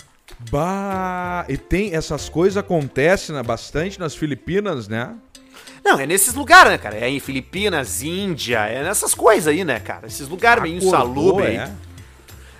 [0.51, 5.15] Bah, e tem essas coisas acontecem né, bastante nas Filipinas, né?
[5.87, 6.97] Não, é nesses lugares, né, cara?
[6.97, 10.05] É em Filipinas, Índia, é nessas coisas aí, né, cara?
[10.05, 11.71] Esses lugares meio insalubres aí.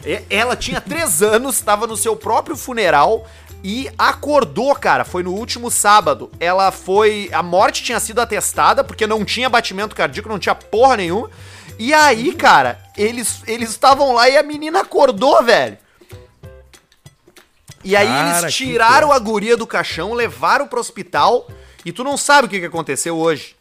[0.06, 0.24] é.
[0.30, 3.28] Ela tinha três anos, estava no seu próprio funeral
[3.62, 5.04] e acordou, cara.
[5.04, 6.32] Foi no último sábado.
[6.40, 7.30] Ela foi.
[7.34, 11.30] A morte tinha sido atestada, porque não tinha batimento cardíaco, não tinha porra nenhuma.
[11.78, 15.78] E aí, cara, eles eles estavam lá e a menina acordou, velho.
[17.84, 21.46] E aí Cara, eles tiraram a guria do caixão, levaram pro hospital.
[21.86, 23.56] E tu não sabe o que, que aconteceu hoje.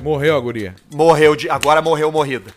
[0.00, 0.74] Morreu a guria.
[0.94, 1.50] Morreu de.
[1.50, 2.52] Agora morreu morrida.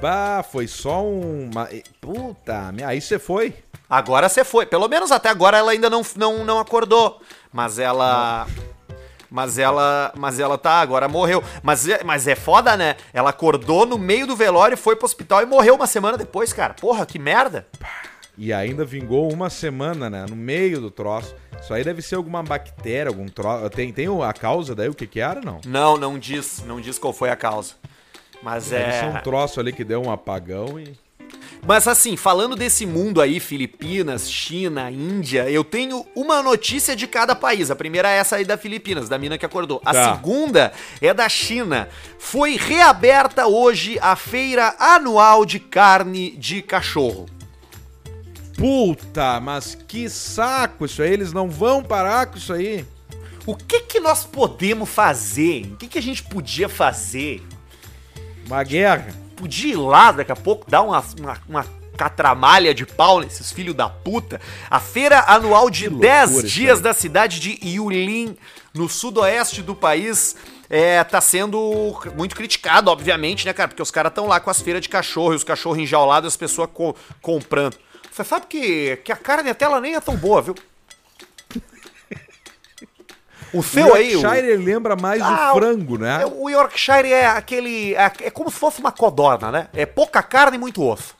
[0.00, 1.48] Bah, foi só um.
[1.50, 1.68] uma-
[2.00, 3.54] Puta, minha- aí você foi.
[3.88, 4.66] Agora você foi.
[4.66, 7.20] Pelo menos até agora ela ainda não, não, não acordou.
[7.52, 8.46] Mas ela.
[9.30, 10.12] Mas ela.
[10.16, 11.42] Mas ela tá, agora morreu.
[11.62, 12.96] Mas, é- mas é foda, né?
[13.12, 16.74] Ela acordou no meio do velório, foi pro hospital e morreu uma semana depois, cara.
[16.74, 17.66] Porra, que merda.
[18.38, 20.26] E ainda vingou uma semana, né?
[20.28, 21.34] No meio do troço.
[21.60, 23.70] Isso aí deve ser alguma bactéria, algum troço.
[23.70, 25.60] Tem, tem a causa daí, o que que era, não?
[25.66, 26.62] Não, não diz.
[26.66, 27.74] Não diz qual foi a causa.
[28.42, 29.20] Mas Deve ser um é.
[29.22, 30.94] troço ali que deu um apagão e.
[31.66, 37.34] Mas assim, falando desse mundo aí, Filipinas, China, Índia, eu tenho uma notícia de cada
[37.34, 37.70] país.
[37.70, 39.80] A primeira é essa aí da Filipinas, da mina que acordou.
[39.84, 40.14] A Tá.
[40.14, 41.88] segunda é da China.
[42.18, 47.26] Foi reaberta hoje a feira anual de carne de cachorro.
[48.56, 51.12] Puta, mas que saco isso aí.
[51.12, 52.84] Eles não vão parar com isso aí.
[53.46, 55.66] O que que nós podemos fazer?
[55.72, 57.42] O que que a gente podia fazer?
[58.46, 59.08] Uma guerra.
[59.36, 61.66] Podia ir lá daqui a pouco, dar uma, uma, uma
[61.96, 64.40] catramalha de pau nesses filhos da puta.
[64.70, 68.36] A feira anual de Que loucura 10 isso dias da cidade de Yulin,
[68.74, 70.34] no sudoeste do país,
[70.68, 73.68] é, tá sendo muito criticado, obviamente, né, cara?
[73.68, 76.28] Porque os caras estão lá com as feiras de cachorro e os cachorros enjaulados e
[76.32, 77.76] as pessoas co- comprando.
[78.16, 80.54] Você sabe que, que a carne até ela nem é tão boa, viu?
[83.52, 86.24] O seu aí, o, Yorkshire ele lembra mais Ah, o frango, né?
[86.24, 87.94] o Yorkshire é aquele.
[87.94, 89.68] É, é como se fosse uma codorna, né?
[89.74, 91.14] É pouca carne e muito osso.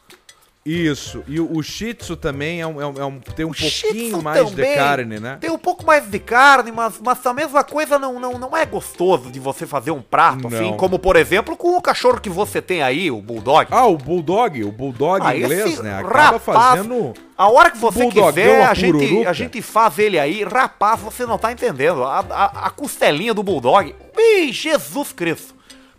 [0.66, 1.22] Isso.
[1.28, 3.54] E o, o Shih Tzu também é um, é um- é um- tem um O
[3.54, 5.38] pouquinho mais de carne, né?
[5.40, 8.66] Tem um pouco mais de carne, mas, mas a mesma coisa não, não, não é
[8.66, 10.58] gostoso de você fazer um prato, Não.
[10.58, 13.68] assim, como por exemplo com o cachorro que você tem aí, o Bulldog.
[13.70, 15.98] Ah, o Bulldog, o Bulldog Ah, inglês, né?
[16.00, 17.14] Acaba rapaz, fazendo.
[17.38, 20.42] A hora que você Bulldogão quiser, a a gente, a gente faz ele aí.
[20.42, 22.02] Rapaz, você não tá entendendo.
[22.02, 23.94] A, a, a costelinha do Bulldog.
[24.18, 25.54] Ih, Jesus Cristo.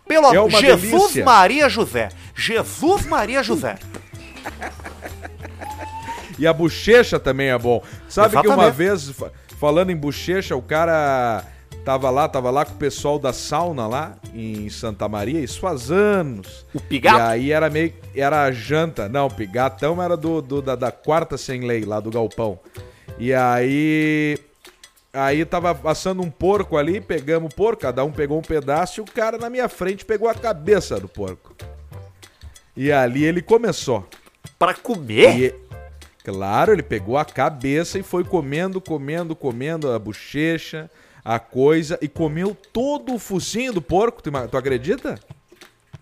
[0.06, 1.24] Pelo É Jesus delícia.
[1.24, 2.08] Maria José.
[2.34, 3.76] Jesus Maria José.
[6.38, 7.82] E a bochecha também é bom.
[8.08, 8.74] Sabe que uma Exatamente.
[8.76, 11.44] vez, fa- falando em bochecha, o cara
[11.84, 15.90] tava lá, tava lá com o pessoal da sauna lá em Santa Maria, isso faz
[15.90, 16.64] anos.
[16.72, 17.18] O pigato?
[17.18, 17.92] E aí era meio.
[18.14, 19.08] Era a janta.
[19.08, 22.58] Não, o pigatão era do, do- da, da quarta sem lei, lá do galpão.
[23.18, 24.38] E aí.
[25.12, 29.02] Aí tava assando um porco ali, pegamos o porco, cada um pegou um pedaço e
[29.02, 31.56] o cara na minha frente pegou a cabeça do porco.
[32.76, 34.06] E ali ele começou.
[34.58, 35.38] Pra comer?
[35.38, 35.54] E,
[36.24, 40.90] claro, ele pegou a cabeça e foi comendo, comendo, comendo a bochecha,
[41.24, 45.18] a coisa, e comeu todo o focinho do porco, tu, tu acredita?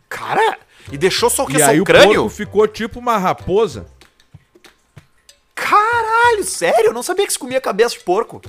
[0.09, 0.59] Cara,
[0.91, 1.57] e deixou só o que?
[1.57, 2.15] e Só aí o o crânio?
[2.23, 3.87] porco ficou tipo uma raposa.
[5.55, 6.87] Caralho, sério?
[6.91, 8.41] Eu não sabia que se comia cabeça de porco.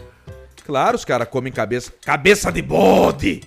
[0.65, 1.91] Claro, os caras comem cabeça.
[2.01, 3.41] Cabeça de bode!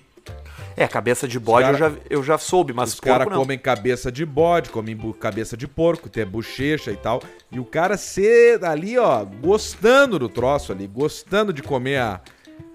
[0.76, 3.38] É, cabeça de bode cara- eu, já, eu já soube, mas Os porco caras não.
[3.40, 7.22] comem cabeça de bode, comem cabeça de porco, tem bochecha e tal.
[7.50, 12.20] E o cara ser ali, ó, gostando do troço ali, gostando de comer a,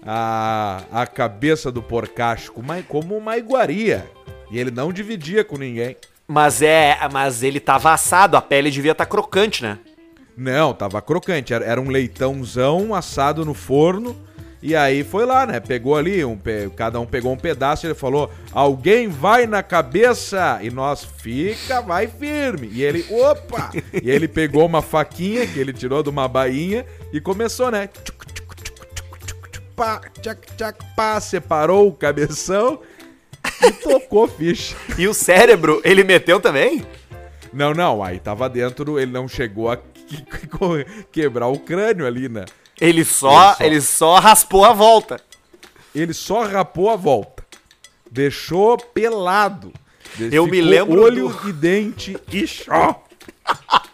[0.04, 4.08] a, a cabeça do porcacho, como uma, como uma iguaria.
[4.50, 5.96] E ele não dividia com ninguém.
[6.28, 9.78] Mas é, mas ele tava assado, a pele devia estar crocante, né?
[10.36, 11.52] Não, tava crocante.
[11.54, 14.16] Era, era um leitãozão assado no forno.
[14.62, 15.60] E aí foi lá, né?
[15.60, 16.38] Pegou ali, um,
[16.74, 21.80] cada um pegou um pedaço e ele falou: Alguém vai na cabeça e nós fica,
[21.82, 22.68] vai firme.
[22.72, 23.70] E ele, opa!
[24.02, 27.88] e ele pegou uma faquinha que ele tirou de uma bainha e começou, né?
[27.88, 28.76] Tchuc, tchuc, tchuc,
[29.26, 32.80] tchuc, tchuc, pá, tchac, tchac, pá, separou o cabeção
[33.62, 34.74] e tocou ficha.
[34.98, 36.84] E o cérebro, ele meteu também?
[37.52, 40.48] Não, não, aí tava dentro, ele não chegou a que- que-
[41.12, 42.44] quebrar o crânio ali, né?
[42.80, 45.20] Ele só, Ele só- ele só raspou a volta.
[45.94, 47.44] Ele só rapou a volta.
[48.10, 49.72] Deixou pelado.
[50.32, 53.02] Eu me lembro olho do- e dente e só.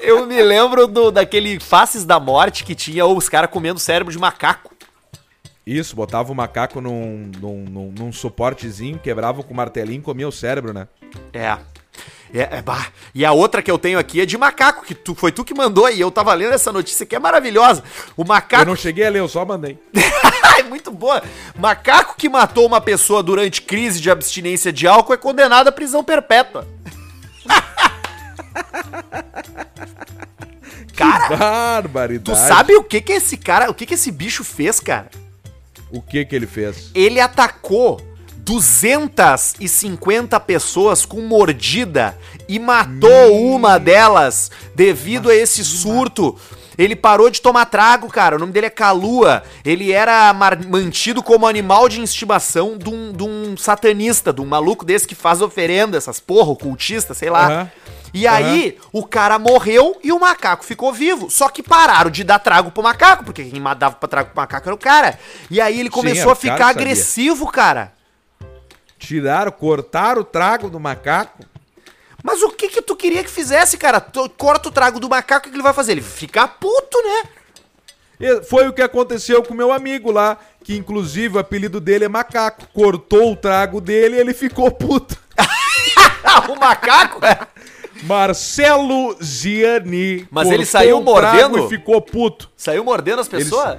[0.00, 4.18] Eu me lembro do, daquele Faces da Morte que tinha os caras comendo cérebro de
[4.18, 4.74] macaco.
[5.66, 10.26] Isso, botava o macaco num, num, num, num suportezinho, quebrava com o martelinho e comia
[10.26, 10.88] o cérebro, né?
[11.32, 11.58] É.
[12.32, 12.86] É, é, bah.
[13.14, 15.54] E a outra que eu tenho aqui é de macaco, que tu, foi tu que
[15.54, 17.82] mandou e eu tava lendo essa notícia que é maravilhosa.
[18.16, 18.66] O Eu macaco.
[18.66, 19.78] não cheguei a ler, eu só mandei.
[20.58, 21.22] é muito boa.
[21.58, 26.04] Macaco que matou uma pessoa durante crise de abstinência de álcool é condenado à prisão
[26.04, 26.68] perpétua.
[30.96, 32.24] Cara, Barbaridade.
[32.24, 35.08] tu sabe o que que esse cara, o que que esse bicho fez, cara?
[35.90, 36.90] o que que ele fez?
[36.94, 38.00] Ele atacou
[38.48, 42.16] 250 pessoas com mordida
[42.48, 46.34] e matou uma delas devido a esse surto.
[46.78, 48.36] Ele parou de tomar trago, cara.
[48.36, 49.42] O nome dele é Kalua.
[49.62, 50.32] Ele era
[50.66, 55.14] mantido como animal de estimação de um, de um satanista, de um maluco desse que
[55.14, 57.46] faz oferenda, essas porra, ocultista, sei lá.
[57.48, 57.70] Aham.
[58.14, 61.28] E aí, o cara morreu e o macaco ficou vivo.
[61.28, 64.66] Só que pararam de dar trago pro macaco, porque quem dava pra trago pro macaco
[64.66, 65.18] era o cara.
[65.50, 67.97] E aí ele Sim, começou era a cara ficar agressivo, cara.
[68.98, 71.44] Tiraram, cortaram o trago do macaco.
[72.22, 74.00] Mas o que que tu queria que fizesse, cara?
[74.00, 75.92] Tu corta o trago do macaco, o que que ele vai fazer?
[75.92, 77.30] Ele fica puto, né?
[78.20, 82.08] E Foi o que aconteceu com meu amigo lá, que inclusive o apelido dele é
[82.08, 82.66] macaco.
[82.74, 85.16] Cortou o trago dele e ele ficou puto.
[86.50, 87.20] o macaco?
[88.02, 90.26] Marcelo Ziani.
[90.30, 91.66] Mas ele saiu mordendo?
[91.66, 92.50] E ficou puto.
[92.56, 93.78] Saiu mordendo as Ele pessoas?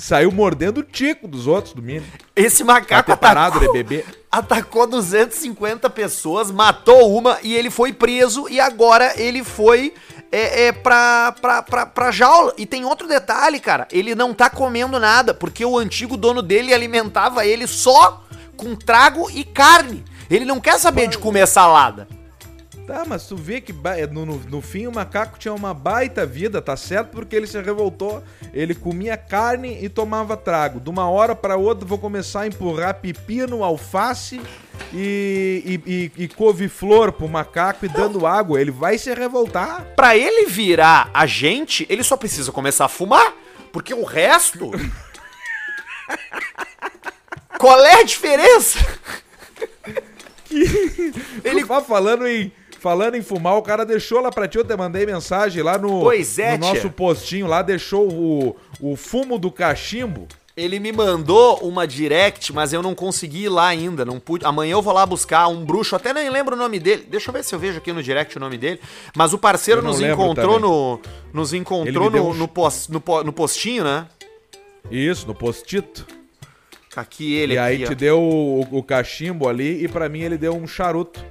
[0.00, 2.06] Saiu mordendo o tico dos outros do mínimo.
[2.36, 4.04] Esse macaco Tá atacou, né, bebê?
[4.30, 9.92] atacou 250 pessoas, matou uma e ele foi preso e agora ele foi
[10.30, 12.54] é, é, pra, pra, pra, pra jaula.
[12.56, 16.72] E tem outro detalhe, cara, ele não tá comendo nada, porque o antigo dono dele
[16.72, 18.22] alimentava ele só
[18.56, 20.04] com trago e carne.
[20.30, 22.06] Ele não quer saber de comer salada.
[22.88, 26.24] Tá, mas tu vê que ba- no, no, no fim o macaco tinha uma baita
[26.24, 27.10] vida, tá certo?
[27.10, 28.24] Porque ele se revoltou.
[28.50, 30.80] Ele comia carne e tomava trago.
[30.80, 34.40] De uma hora pra outra vou começar a empurrar pepino, alface
[34.94, 38.58] e, e, e, e couve-flor pro macaco e dando água.
[38.58, 39.84] Ele vai se revoltar.
[39.94, 43.34] Pra ele virar a gente, ele só precisa começar a fumar,
[43.70, 44.70] porque o resto.
[47.58, 48.78] Qual é a diferença?
[51.44, 52.50] Ele tá falando em.
[52.80, 56.00] Falando em fumar, o cara deixou lá pra ti, eu te mandei mensagem lá no,
[56.00, 60.28] Pois é, no nosso postinho lá, deixou o, o fumo do cachimbo.
[60.56, 64.04] Ele me mandou uma direct, mas eu não consegui ir lá ainda.
[64.04, 64.44] Não pude.
[64.44, 67.06] Amanhã eu vou lá buscar um bruxo, até nem lembro o nome dele.
[67.08, 68.80] Deixa eu ver se eu vejo aqui no direct o nome dele.
[69.16, 71.00] Mas o parceiro nos encontrou no.
[71.32, 74.06] Nos encontrou no, um- no, pos- no no postinho, né?
[74.90, 76.04] Isso, no postito.
[76.96, 77.94] Aqui ele e aí aqui, te ó.
[77.94, 81.24] deu o, o cachimbo ali e pra mim ele deu um charuto.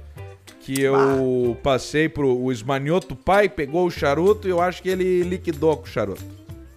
[0.68, 5.22] Que eu passei pro o esmanhoto pai, pegou o charuto e eu acho que ele
[5.22, 6.22] liquidou com o charuto.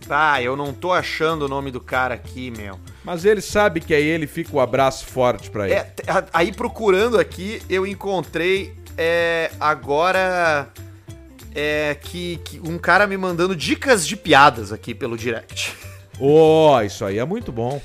[0.08, 2.80] Tá, eu não tô achando o nome do cara aqui, meu.
[3.04, 5.74] Mas ele sabe que aí ele fica o abraço forte pra ele.
[5.74, 5.94] É,
[6.32, 10.70] aí procurando aqui, eu encontrei é, agora
[11.54, 15.76] é, que, que um cara me mandando dicas de piadas aqui pelo direct.
[16.18, 17.82] Ó, isso aí é muito bom.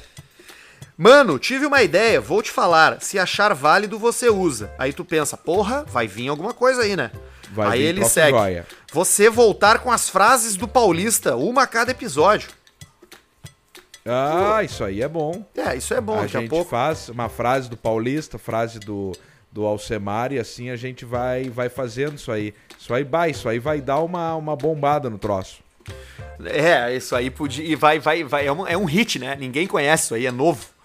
[0.98, 3.02] Mano, tive uma ideia, vou te falar.
[3.02, 4.72] Se achar válido, você usa.
[4.78, 7.10] Aí tu pensa, porra, vai vir alguma coisa aí, né?
[7.52, 8.36] Vai aí vir ele segue.
[8.36, 8.66] joia.
[8.92, 12.48] Você voltar com as frases do Paulista, uma a cada episódio.
[14.06, 15.44] Ah, isso aí é bom.
[15.54, 16.70] É, isso é bom, a daqui a gente pouco.
[16.70, 19.12] faz uma frase do Paulista, frase do,
[19.50, 22.54] do Alcemar e assim a gente vai, vai fazendo isso aí.
[22.78, 25.58] Isso aí vai, isso aí vai dar uma, uma bombada no troço.
[26.44, 27.64] É, isso aí podia.
[27.64, 28.46] E vai, vai, vai.
[28.46, 29.36] É um, é um hit, né?
[29.38, 30.75] Ninguém conhece isso aí, é novo.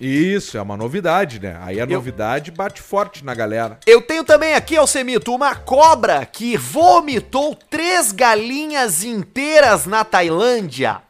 [0.00, 1.58] Isso, é uma novidade, né?
[1.62, 3.78] Aí a novidade bate forte na galera.
[3.86, 11.00] Eu tenho também aqui, Alcemito, uma cobra que vomitou três galinhas inteiras na Tailândia.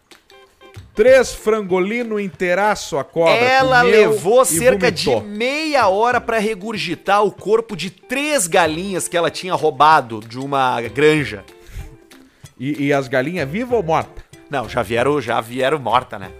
[0.94, 3.34] Três frangolino inteiraço a cobra.
[3.34, 5.20] Ela levou cerca vomitou.
[5.20, 10.38] de meia hora pra regurgitar o corpo de três galinhas que ela tinha roubado de
[10.38, 11.44] uma granja.
[12.58, 14.24] E, e as galinhas vivas ou mortas?
[14.48, 16.30] Não, já vieram, já vieram morta, né?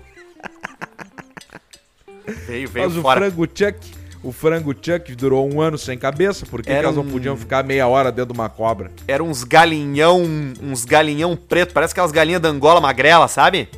[2.47, 3.21] Veio, veio Mas o fora.
[3.21, 3.79] frango chuck,
[4.23, 7.63] o frango chuck durou um ano sem cabeça, porque Era elas não um- podiam ficar
[7.65, 8.91] meia hora dentro de uma cobra.
[9.07, 10.23] Era uns galinhão,
[10.63, 13.69] uns galinhão preto, parece aquelas galinhas da Angola magrela, sabe?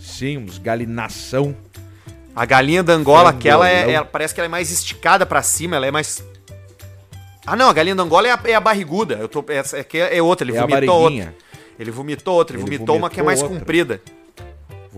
[0.00, 1.54] Sim, uns galinação.
[2.34, 4.00] A galinha da Angola, aquela é, Frangolão.
[4.00, 6.22] é- parece que ela é mais esticada pra cima, ela é mais.
[7.46, 9.14] Ah, não, a galinha da Angola é a, é a barriguda.
[9.16, 11.02] Eu tô, essa aqui é outra, ele É a vomitou outra.
[11.10, 11.34] barriguinha.
[11.78, 13.64] Ele vomitou outra, ele, Ele vomitou, uma que é mais vomitou outra.
[13.66, 14.00] comprida.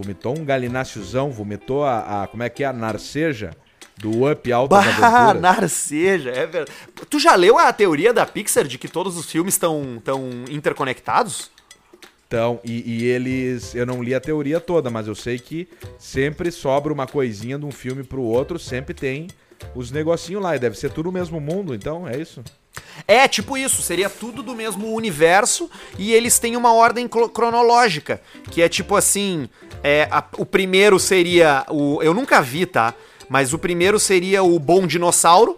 [0.02, 2.66] Vomitou um galináceozão, vomitou a, a- Como é que é?
[2.66, 3.50] A narceja
[3.98, 6.70] do Up Alta Bah, narceja, é verdade.
[7.10, 11.50] Tu já leu a teoria da Pixar de que todos os filmes estão tão interconectados?
[12.26, 13.74] Então, e, e eles.
[13.74, 17.64] Eu não li a teoria toda, mas eu sei que sempre sobra uma coisinha de
[17.66, 19.26] um filme pro outro, sempre tem
[19.74, 20.54] os negocinhos lá.
[20.54, 22.42] E deve ser tudo o mesmo mundo, então é isso.
[23.06, 28.62] É, tipo isso, seria tudo do mesmo universo e eles têm uma ordem cronológica, que
[28.62, 29.48] é tipo assim,
[29.82, 32.00] é, a- o primeiro seria o...
[32.02, 32.94] Eu nunca vi, tá?
[33.28, 35.56] Mas o primeiro seria o Bom Dinossauro,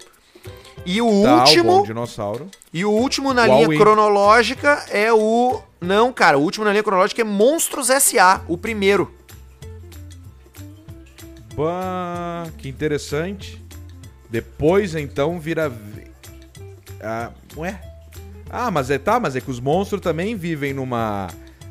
[0.85, 1.73] E o Tá, o último.
[1.79, 2.49] Bom Dinossauro.
[2.73, 5.61] E o último na O linha cronológica é o.
[5.81, 9.13] Não, cara, o último na linha cronológica é Monstros S.A., o primeiro.
[11.55, 13.63] Bah, que interessante.
[14.31, 15.71] Depois, então, vira...
[17.03, 17.81] Ah, ué?
[18.51, 21.29] Ah, mas é, tá, mas é que os monstros também vivem numa...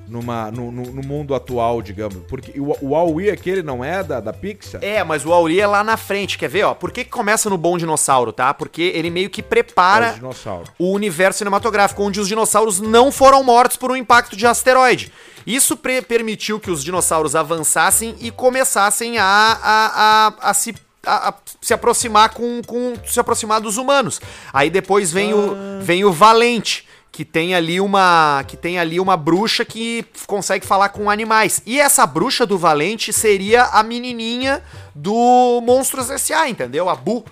[0.08, 2.18] Numa, no, no- no mundo atual, digamos.
[2.28, 4.84] Porque o, o Aui aquele não é da, da Pixar?
[4.84, 6.74] É, mas o Auri é lá na frente, quer ver, ó?
[6.74, 8.54] Por que, que começa no Bom Dinossauro, tá?
[8.54, 10.66] Porque ele meio que É prepara o dinossauro.
[10.78, 15.14] o universo cinematográfico, onde os dinossauros não foram mortos por um impacto de asteroide.
[15.48, 21.34] Isso permitiu que os dinossauros avançassem e começassem a, a, a, a se, a- a
[21.62, 24.20] se aproximar com, com se aproximar dos humanos.
[24.54, 29.18] Aí depois vem o vem o Valente, que tem ali uma que tem ali uma
[29.18, 31.62] bruxa que consegue falar com animais.
[31.66, 34.64] E essa bruxa do Valente seria a menininha
[34.96, 36.88] do Monstros S.A., entendeu?
[36.90, 37.26] A Bu.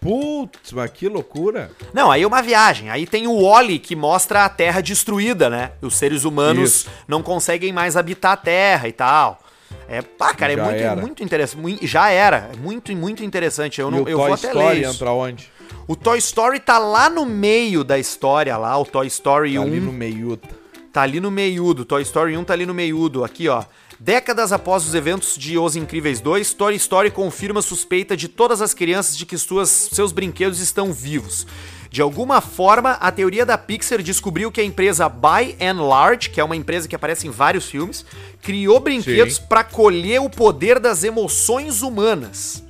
[0.00, 1.72] Putz, mas que loucura.
[1.92, 2.88] Não, aí é uma viagem.
[2.88, 5.72] Aí tem o Wally que mostra a Terra destruída, né?
[5.82, 6.90] Os seres humanos Isso.
[7.08, 9.40] não conseguem mais habitar a Terra e tal.
[9.88, 10.96] É, pá, cara, é Já muito, era.
[11.00, 11.60] muito interessante.
[11.60, 12.50] Mui- Já era.
[12.52, 13.80] É muito, muito interessante.
[13.80, 14.90] Eu, não, eu Toy vou até Story ler isso.
[14.94, 15.50] entra onde?
[15.86, 19.62] O Toy Story tá lá no meio da história, lá, o Toy Story Tá 1.
[19.62, 20.48] ali no meiuta.
[20.92, 21.84] Tá ali no meiudo.
[21.84, 23.24] Toy Story 1 tá ali no meiudo.
[23.24, 23.64] Aqui, ó.
[24.00, 28.62] Décadas após os eventos de Os Incríveis 2, Toy Story confirma a suspeita de todas
[28.62, 31.46] as crianças de que suas, seus brinquedos estão vivos.
[31.90, 36.40] De alguma forma, a teoria da Pixar descobriu que a empresa By and Large, que
[36.40, 38.04] é uma empresa que aparece em vários filmes,
[38.42, 42.62] criou brinquedos para colher o poder das emoções humanas.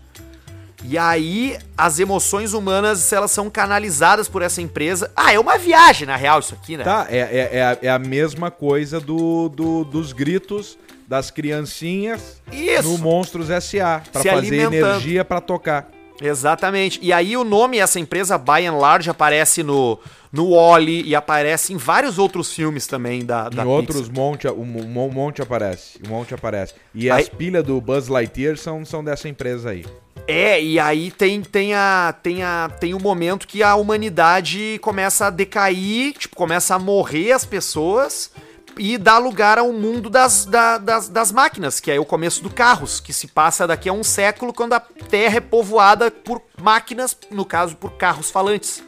[0.85, 5.11] E aí, as emoções humanas, elas são canalizadas por essa empresa.
[5.17, 6.85] Ah, é uma viagem, na real, isso aqui, né?
[6.85, 12.41] Tá, é, é, é, a, é a mesma coisa do, do- dos gritos das criancinhas
[12.53, 12.89] Isso.
[12.91, 14.03] no Monstros S.A.
[14.13, 15.91] Pra Se fazer energia pra tocar.
[16.21, 16.99] Exatamente.
[17.03, 19.99] E aí o nome, essa empresa By and Large, aparece no,
[20.33, 24.63] no Wally e aparece em vários outros filmes também da, da em outros monte, um,
[24.63, 25.99] um um monte aparece.
[26.05, 26.75] Um monte aparece.
[26.95, 29.85] E Aí- as pilhas do Buzz Lightyear são, são dessa empresa aí.
[30.27, 35.27] É, e aí tem, tem, a, tem, a, tem o momento que a humanidade começa
[35.27, 38.31] a decair, tipo, começa a morrer as pessoas
[38.79, 42.51] e dá lugar ao mundo das, da- das, das máquinas, que é o começo do
[42.51, 47.17] carros, que se passa daqui a um século quando a Terra é povoada por máquinas,
[47.31, 48.83] no caso, por carros falantes.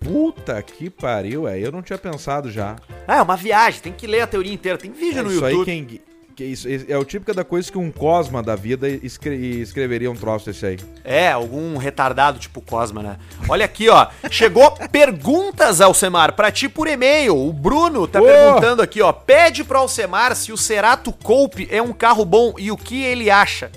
[0.00, 1.58] Puta que pariu, é.
[1.58, 2.76] Eu não tinha pensado já.
[3.06, 5.44] Ah, é uma viagem, tem que ler a teoria inteira, tem vídeo É no isso
[5.44, 5.58] YouTube.
[5.70, 6.00] aí quem.
[6.38, 10.14] Que isso, é o típico da coisa que um Cosma da vida escre- escreveria um
[10.14, 10.78] troço desse aí.
[11.02, 13.16] É, algum retardado tipo Cosma, né?
[13.48, 14.06] Olha aqui, ó.
[14.30, 17.36] Chegou perguntas, Alcemar, pra ti por e-mail.
[17.36, 18.24] O Bruno tá Ô!
[18.24, 19.12] perguntando aqui, ó.
[19.12, 23.28] Pede pro Alcemar se o Cerato Coupe é um carro bom e o que ele
[23.32, 23.72] acha.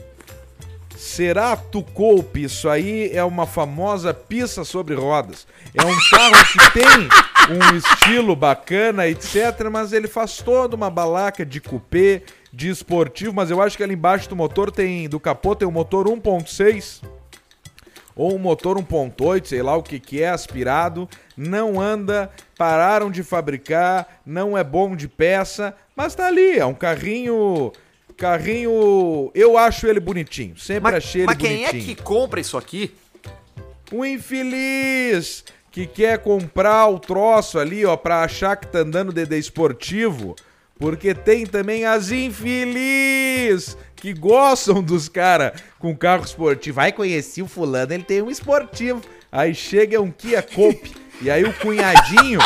[0.96, 2.44] Será Tucoupe?
[2.44, 5.48] Isso aí é uma famosa pista sobre rodas.
[5.74, 7.10] É um carro que tem
[7.50, 9.68] um estilo bacana, etc.
[9.72, 12.22] Mas ele faz toda uma balaca de coupé,
[12.52, 13.34] de esportivo.
[13.34, 17.02] Mas eu acho que ali embaixo do motor tem, do capô tem um motor 1.6
[18.16, 23.24] ou um motor 1.8, sei lá o que que é, aspirado, não anda, pararam de
[23.24, 27.72] fabricar, não é bom de peça, mas tá ali, é um carrinho,
[28.18, 31.82] carrinho, eu acho ele bonitinho, sempre achei ele mas quem bonitinho.
[31.82, 32.94] é que compra isso aqui?
[33.92, 39.26] Um infeliz que quer comprar o troço ali, ó, pra achar que tá andando de,
[39.26, 40.36] de esportivo,
[40.82, 46.78] porque tem também as infeliz que gostam dos cara com carro esportivo.
[46.78, 49.00] Vai conhecer o fulano, ele tem um esportivo.
[49.32, 50.92] Aí chega um Kia Coupe,
[51.22, 52.40] e aí o cunhadinho,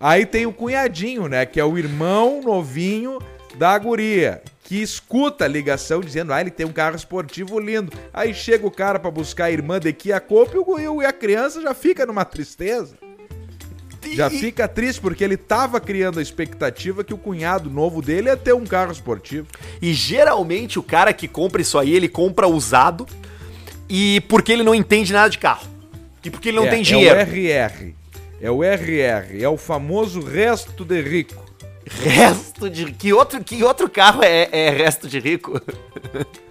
[0.00, 3.20] aí tem o cunhadinho, né, que é o irmão novinho
[3.54, 7.92] da guria, que escuta a ligação dizendo, ah, ele tem um carro esportivo lindo.
[8.12, 10.56] Aí chega o cara pra buscar a irmã de Kia Coupe
[11.00, 12.96] e a criança já fica numa tristeza.
[14.14, 18.28] Já E- fica triste porque ele tava criando a expectativa que o cunhado novo dele
[18.28, 19.46] ia ter um carro esportivo.
[19.80, 23.06] E geralmente o cara que compra isso aí, ele compra usado
[23.88, 25.66] e porque ele não entende nada de carro.
[26.24, 27.14] E porque ele não é, tem dinheiro.
[27.18, 27.94] É o RR.
[28.42, 29.42] É o RR.
[29.42, 31.44] É o famoso resto de rico.
[31.86, 32.92] Resto de.
[32.92, 35.60] Que outro, que outro carro é, é resto de rico?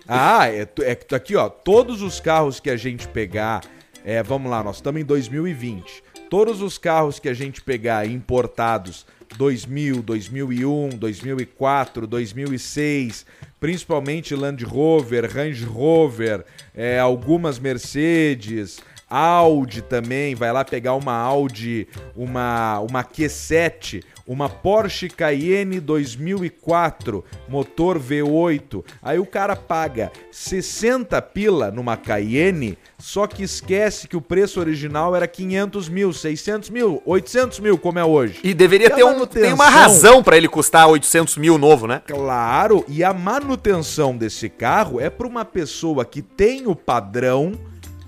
[0.07, 1.47] Ah, é, é que tu- aqui, ó.
[1.49, 3.61] Todos os carros que a gente pegar.
[4.03, 6.03] É, vamos lá, nós estamos em 2020.
[6.29, 9.05] Todos os carros que a gente pegar importados
[9.37, 13.25] 2000, 2001, 2004, 2006,
[13.59, 18.79] principalmente Land Rover, Range Rover, é, algumas Mercedes,
[19.09, 27.99] Audi também, vai lá pegar uma Audi, uma, uma Q7, uma Porsche Cayenne 2004, motor
[27.99, 28.83] V8.
[29.01, 35.15] Aí o cara paga 60 pila numa Cayenne, só que esquece que o preço original
[35.15, 38.39] era 500 mil, 600 mil, 800 mil, como é hoje.
[38.43, 42.03] E deveria E ter um, tem uma razão pra ele custar 800 mil novo, né?
[42.05, 47.53] Claro, e a manutenção desse carro é para uma pessoa que tem o padrão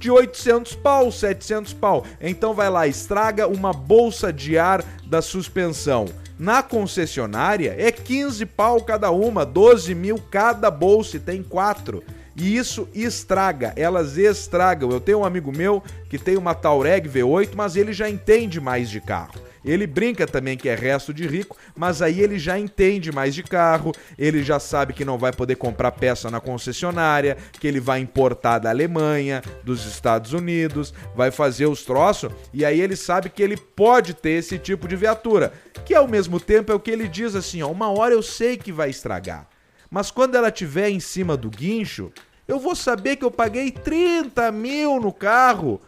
[0.02, 2.04] de 800 pau, 700 pau.
[2.20, 6.08] Então vai lá, estraga uma bolsa de ar da suspensão.
[6.40, 12.04] Na concessionária é 15 pau cada uma, 12 mil cada bolsa e tem quatro.
[12.36, 14.90] E isso estraga, elas estragam.
[14.90, 18.90] Eu tenho um amigo meu que tem uma Taureg V8, mas ele já entende mais
[18.90, 19.51] de carro.
[19.64, 23.44] Ele brinca também que é resto de rico, mas aí ele já entende mais de
[23.44, 28.00] carro, ele já sabe que não vai poder comprar peça na concessionária, que ele vai
[28.00, 33.44] importar da Alemanha, dos Estados Unidos, vai fazer os troços, e aí ele sabe que
[33.44, 35.54] ele pode ter esse tipo de viatura,
[35.86, 38.58] que ao mesmo tempo é o que ele diz assim, ó, uma hora eu sei
[38.58, 39.48] que vai estragar,
[39.90, 42.12] mas quando ela estiver em cima do guincho,
[42.48, 45.80] eu vou saber que eu paguei 30 mil no carro.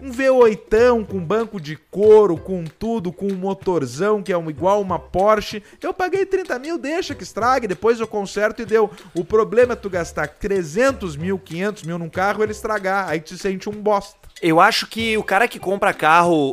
[0.00, 4.80] Um V8 com banco de couro, com tudo, com um motorzão que é um, igual
[4.82, 5.62] uma Porsche.
[5.82, 8.90] Eu paguei 30 mil, deixa que estrague, depois eu conserto e deu.
[9.14, 13.08] O problema é tu gastar 300 mil, 500 mil num carro ele estragar.
[13.08, 14.26] Aí tu se sente um bosta.
[14.42, 16.52] Eu acho que o cara que compra carro,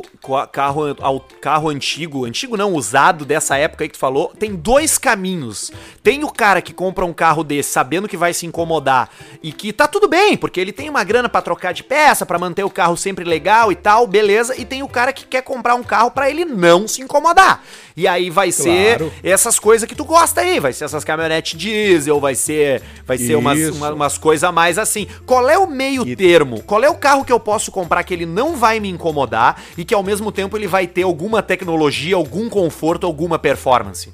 [0.50, 5.70] carro, carro antigo, antigo não, usado dessa época aí que tu falou, tem dois caminhos.
[6.02, 9.10] Tem o cara que compra um carro desse sabendo que vai se incomodar
[9.42, 12.38] e que tá tudo bem, porque ele tem uma grana pra trocar de peça, pra
[12.38, 14.58] manter o carro sempre legal e tal, beleza.
[14.58, 17.62] E tem o cara que quer comprar um carro pra ele não se incomodar.
[17.96, 19.12] E aí vai ser Claro.
[19.22, 23.36] essas coisas que tu gosta aí, vai ser essas caminhonetes diesel, vai ser, vai ser
[23.36, 25.06] umas, uma- umas coisas mais assim.
[25.24, 26.60] Qual é o meio E- termo?
[26.64, 29.84] Qual é o carro que eu posso comprar que ele não vai me incomodar e
[29.84, 34.10] que ao mesmo tempo ele vai ter alguma tecnologia, algum conforto, alguma performance?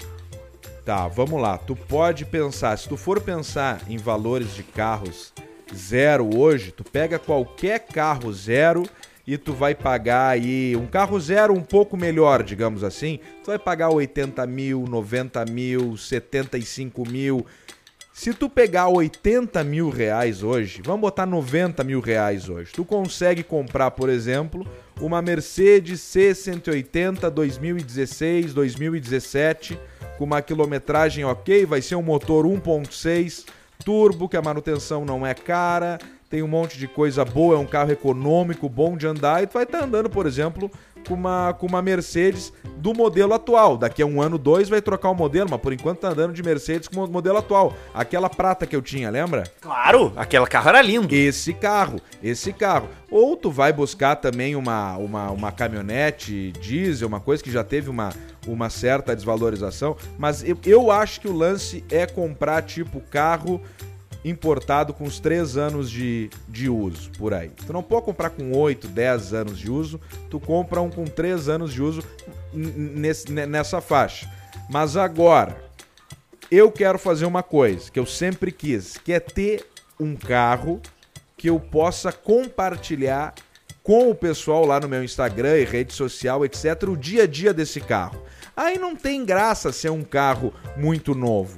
[0.84, 1.56] Tá, vamos lá.
[1.56, 5.32] Tu pode pensar, se tu for pensar em valores de carros
[5.74, 8.82] zero hoje, tu pega qualquer carro zero
[9.32, 13.20] e tu vai pagar aí um carro zero um pouco melhor, digamos assim.
[13.44, 17.46] Tu vai pagar 80 mil, 90 mil, 75 mil.
[18.12, 23.44] Se tu pegar 80 mil reais hoje, vamos botar 90 mil reais hoje, tu consegue
[23.44, 24.66] comprar, por exemplo,
[25.00, 29.78] uma Mercedes C180 2016, 2017,
[30.18, 33.46] com uma quilometragem ok, vai ser um motor 1.6
[33.84, 36.00] turbo, que a manutenção não é cara,
[36.30, 39.54] tem um monte de coisa boa, é um carro econômico, bom de andar, e tu
[39.54, 40.70] vai estar andando, por exemplo,
[41.08, 43.76] com uma, com uma Mercedes do modelo atual.
[43.76, 46.40] Daqui a um ano, dois, vai trocar o modelo, mas por enquanto tá andando de
[46.40, 47.74] Mercedes com o modelo atual.
[47.92, 49.42] Aquela prata que eu tinha, lembra?
[49.60, 51.12] Claro, aquele carro era lindo.
[51.12, 52.88] Esse carro, esse carro.
[53.10, 57.90] Ou tu vai buscar também uma, uma, uma caminhonete diesel, uma coisa que já teve
[57.90, 58.10] uma,
[58.46, 63.60] uma certa desvalorização, mas eu, eu acho que o lance é comprar tipo carro
[64.24, 67.50] importado com uns 3 anos de, de uso, por aí.
[67.66, 71.48] Tu não pode comprar com 8, 10 anos de uso, tu compra um com 3
[71.48, 72.02] anos de uso
[72.52, 74.30] nesse- ne- nessa faixa.
[74.68, 75.56] Mas agora,
[76.50, 79.64] eu quero fazer uma coisa que eu sempre quis, que é ter
[79.98, 80.80] um carro
[81.36, 83.34] que eu possa compartilhar
[83.82, 87.54] com o pessoal lá no meu Instagram e rede social, etc, o dia a dia
[87.54, 88.22] desse carro.
[88.54, 91.56] Aí não tem graça ser um carro muito novo.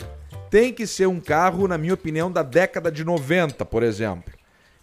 [0.52, 4.34] Tem que ser um carro, na minha opinião, da década de 90, por exemplo.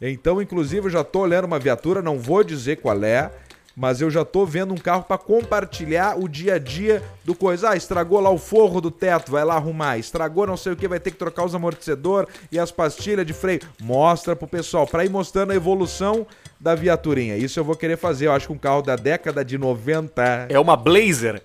[0.01, 3.29] Então, inclusive, eu já tô olhando uma viatura, não vou dizer qual é,
[3.75, 7.69] mas eu já tô vendo um carro para compartilhar o dia a dia do coisa.
[7.69, 9.99] Ah, estragou lá o forro do teto, vai lá arrumar.
[9.99, 13.33] Estragou não sei o que, vai ter que trocar os amortecedor e as pastilhas de
[13.33, 13.61] freio.
[13.79, 16.25] Mostra pro pessoal, para ir mostrando a evolução
[16.59, 17.37] da viaturinha.
[17.37, 18.25] Isso eu vou querer fazer.
[18.25, 20.47] Eu acho que um carro da década de 90.
[20.49, 21.43] É uma Blazer.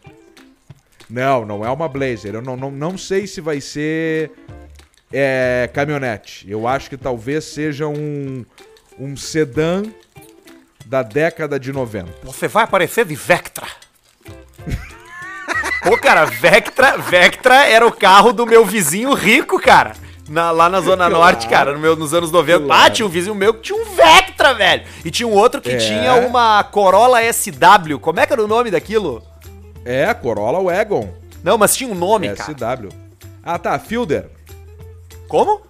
[1.15, 2.35] Não, não é uma Blazer.
[2.35, 4.33] Eu não, não, não sei se vai ser
[5.13, 6.45] é, caminhonete.
[6.51, 8.45] Eu acho que talvez seja um,
[8.99, 9.85] um sedã
[10.85, 12.11] da década de 90.
[12.25, 13.67] Você vai aparecer de Vectra.
[15.85, 19.93] Pô, cara, Vectra, Vectra era o carro do meu vizinho rico, cara.
[20.29, 21.13] Na- lá na Zona Claro.
[21.15, 22.65] Norte, cara, no meu, nos anos 90.
[22.65, 22.83] Claro.
[22.87, 24.83] Ah, tinha um vizinho meu que tinha um Vectra, velho.
[25.05, 25.77] E tinha um outro que É.
[25.77, 27.99] tinha uma Corolla SW.
[28.01, 29.23] Como é que era o nome daquilo?
[29.85, 31.13] É, Corolla Wagon.
[31.43, 32.53] Não, mas tinha um nome, cara.
[32.53, 32.89] SW.
[33.43, 34.27] Ah, tá, Fielder.
[35.29, 35.61] Como?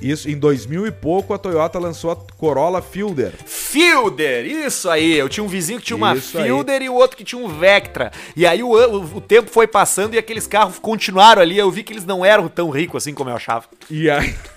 [0.00, 3.32] Isso, em 2000 e pouco a Toyota lançou a Corolla Fielder.
[3.46, 5.14] Fielder, isso aí.
[5.14, 6.44] Eu tinha um vizinho que tinha uma Isso aí.
[6.44, 8.12] Fielder e o outro que tinha um Vectra.
[8.36, 11.56] E aí o, o, o tempo foi passando e aqueles carros continuaram ali.
[11.56, 13.64] Eu vi que eles não eram tão ricos assim como eu achava.
[13.90, 14.34] E aí.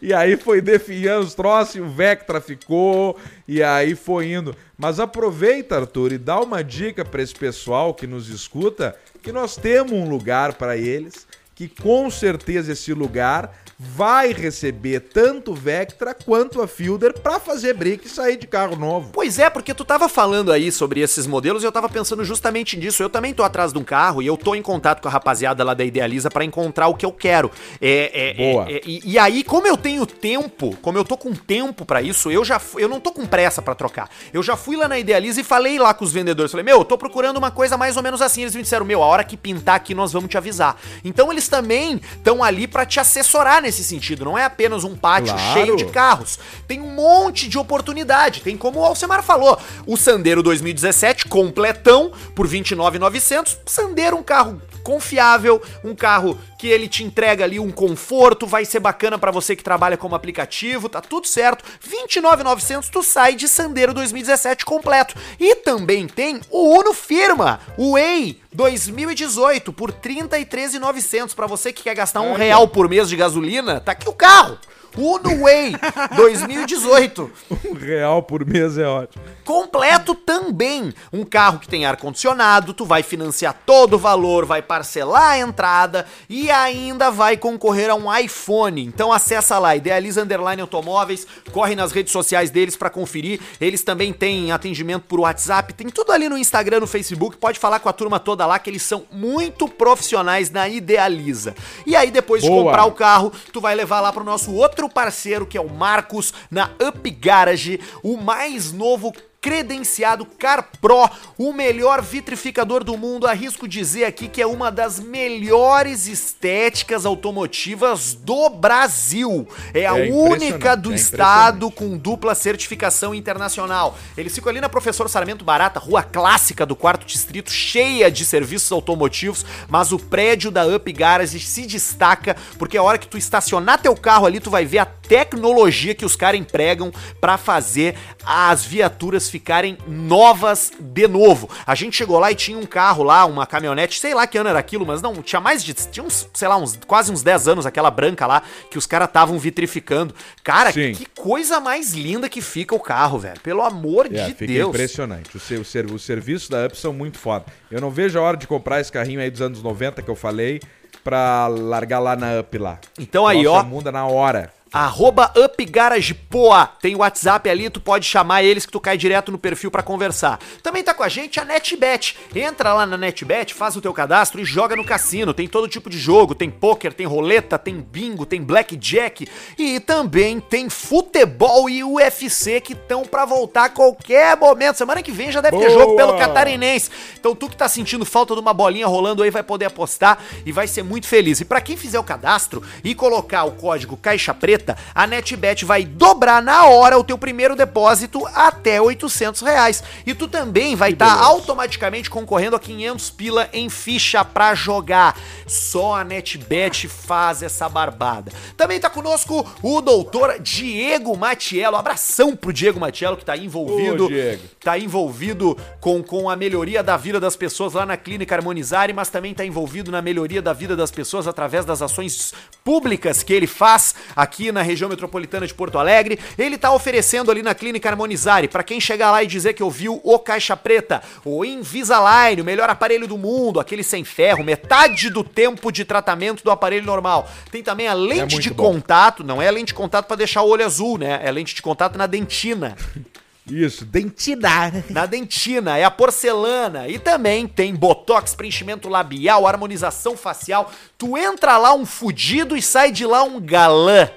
[0.00, 3.18] E aí foi definhando os troços e o Vectra ficou.
[3.46, 4.56] E aí foi indo.
[4.78, 9.56] Mas aproveita, Arthur, e dá uma dica para esse pessoal que nos escuta que nós
[9.56, 16.14] temos um lugar para eles, que com certeza esse lugar vai receber tanto o Vectra
[16.14, 19.10] quanto a Fielder para fazer brick e sair de carro novo.
[19.12, 22.76] Pois é, porque tu tava falando aí sobre esses modelos e eu tava pensando justamente
[22.76, 23.02] nisso.
[23.02, 25.64] Eu também tô atrás de um carro e eu tô em contato com a rapaziada
[25.64, 27.50] lá da Idealiza para encontrar o que eu quero.
[27.80, 28.70] É, é, Boa.
[28.70, 32.00] é, é, e, e aí, como eu tenho tempo, como eu tô com tempo para
[32.00, 34.08] isso, eu já eu não tô com pressa para trocar.
[34.32, 36.84] Eu já fui lá na Idealiza e falei lá com os vendedores, falei: "Meu, eu
[36.84, 38.42] tô procurando uma coisa mais ou menos assim".
[38.42, 40.76] Eles me disseram: "Meu, a hora que pintar aqui nós vamos te avisar".
[41.04, 45.32] Então eles também estão ali para te assessorar nesse sentido, não é apenas um pátio
[45.32, 45.52] Claro.
[45.52, 46.38] cheio de carros.
[46.66, 48.40] Tem um monte de oportunidade.
[48.40, 53.56] Tem como o Alcemar falou, o Sandero 2017 completão por 29.900.
[53.64, 58.80] Sandero um carro confiável, um carro que ele te entrega ali um conforto, vai ser
[58.80, 61.64] bacana pra você que trabalha como aplicativo, tá tudo certo.
[61.86, 65.14] 29.900 tu sai de Sandero 2017 completo.
[65.38, 71.94] E também tem o Uno Firma, o Way 2018 por 33.900 Pra você que quer
[71.94, 74.58] gastar um real por mês de gasolina, tá aqui o carro.
[74.96, 75.74] Uno Way
[76.16, 77.30] 2018.
[77.66, 79.24] Um real por mês é ótimo.
[79.44, 80.92] Completo também.
[81.12, 86.06] Um carro que tem ar-condicionado, tu vai financiar todo o valor, vai parcelar a entrada
[86.28, 88.82] e ainda vai concorrer a um iPhone.
[88.84, 93.40] Então acessa lá, Idealiza Underline Automóveis, corre nas redes sociais deles pra conferir.
[93.60, 97.80] Eles também têm atendimento por WhatsApp, tem tudo ali no Instagram, no Facebook, pode falar
[97.80, 101.54] com a turma toda lá que eles são muito profissionais na Idealiza.
[101.86, 102.64] E aí depois de Boa.
[102.64, 106.32] comprar o carro, tu vai levar lá pro nosso outro parceiro, que é o Marcos,
[106.50, 109.12] na Up Garage, o mais novo
[109.42, 113.26] credenciado Car Pro, o melhor vitrificador do mundo.
[113.26, 119.48] Arrisco dizer aqui que é uma das melhores estéticas automotivas do Brasil.
[119.74, 123.98] É a É única do é estado com dupla certificação internacional.
[124.16, 128.70] Eles ficam ali na Professor Sarmento Barata, rua clássica do quarto distrito, cheia de serviços
[128.70, 133.82] automotivos, mas o prédio da Up Garage se destaca porque a hora que tu estacionar
[133.82, 136.90] teu carro ali, tu vai ver a tecnologia que os caras empregam
[137.20, 137.94] pra fazer
[138.24, 141.50] as viaturas ficarem novas de novo.
[141.66, 144.48] A gente chegou lá e tinha um carro lá, uma caminhonete, sei lá que ano
[144.48, 147.46] era aquilo, mas não, tinha mais de, tinha uns, sei lá, uns quase uns 10
[147.48, 150.14] anos aquela branca lá que os caras estavam vitrificando.
[150.42, 150.92] Cara, Sim.
[150.94, 153.38] que coisa mais linda que fica o carro, velho.
[153.40, 154.70] Pelo amor É, de Deus.
[154.70, 155.36] impressionante.
[155.36, 157.44] O, o, ser, os serviços da Up são muito foda.
[157.70, 160.16] Eu não vejo a hora de comprar esse carrinho aí dos anos 90 que eu
[160.16, 160.58] falei
[161.04, 162.78] pra largar lá na Up lá.
[162.98, 163.68] Então aí, Nossa, ó.
[163.68, 164.50] muda na hora.
[164.72, 166.66] Arroba UpGaragePoa.
[166.80, 170.38] Tem WhatsApp ali, tu pode chamar eles que tu cai direto no perfil pra conversar.
[170.62, 172.16] Também tá com a gente a NetBet.
[172.34, 175.34] Entra lá na NetBet, faz o teu cadastro e joga no cassino.
[175.34, 180.40] Tem todo tipo de jogo, tem poker, tem roleta, tem bingo, tem blackjack e também
[180.40, 184.76] tem futebol e UFC que estão pra voltar a qualquer momento.
[184.76, 185.78] Semana que vem já deve ter Boa!
[185.78, 186.90] jogo pelo Catarinense.
[187.18, 190.52] Então tu que tá sentindo falta de uma bolinha rolando aí vai poder apostar e
[190.52, 191.40] vai ser muito feliz.
[191.40, 194.61] E pra quem fizer o cadastro e colocar o código Caixa Preta,
[194.94, 199.82] a NetBet vai dobrar na hora o teu primeiro depósito até 800 reais.
[200.06, 205.18] E tu também vai estar automaticamente concorrendo a 500 pila em ficha pra jogar.
[205.46, 208.32] Só a NetBet faz essa barbada.
[208.56, 211.76] Também tá conosco o doutor Diego Matiello.
[211.76, 214.42] Abração pro Diego Matiello que tá envolvido Ô, Diego.
[214.62, 219.08] Tá envolvido com, com a melhoria da vida das pessoas lá na Clínica Harmonizare, mas
[219.08, 222.32] também tá envolvido na melhoria da vida das pessoas através das ações
[222.64, 226.18] públicas que ele faz aqui na região metropolitana de Porto Alegre.
[226.38, 230.00] Ele tá oferecendo ali na Clínica Harmonizare, para quem chegar lá e dizer que ouviu
[230.04, 235.24] o Caixa Preta, o Invisalign, o melhor aparelho do mundo, aquele sem ferro, metade do
[235.24, 237.28] tempo de tratamento do aparelho normal.
[237.50, 238.74] Tem também a lente muito de bom.
[238.74, 241.20] contato, não é a lente de contato para deixar o olho azul, né?
[241.22, 242.76] É lente de contato na dentina.
[243.52, 244.72] Isso, dentina.
[244.88, 246.88] Na dentina, é a porcelana.
[246.88, 250.72] E também tem botox, preenchimento labial, harmonização facial.
[250.96, 254.08] Tu entra lá um fudido e sai de lá um galã.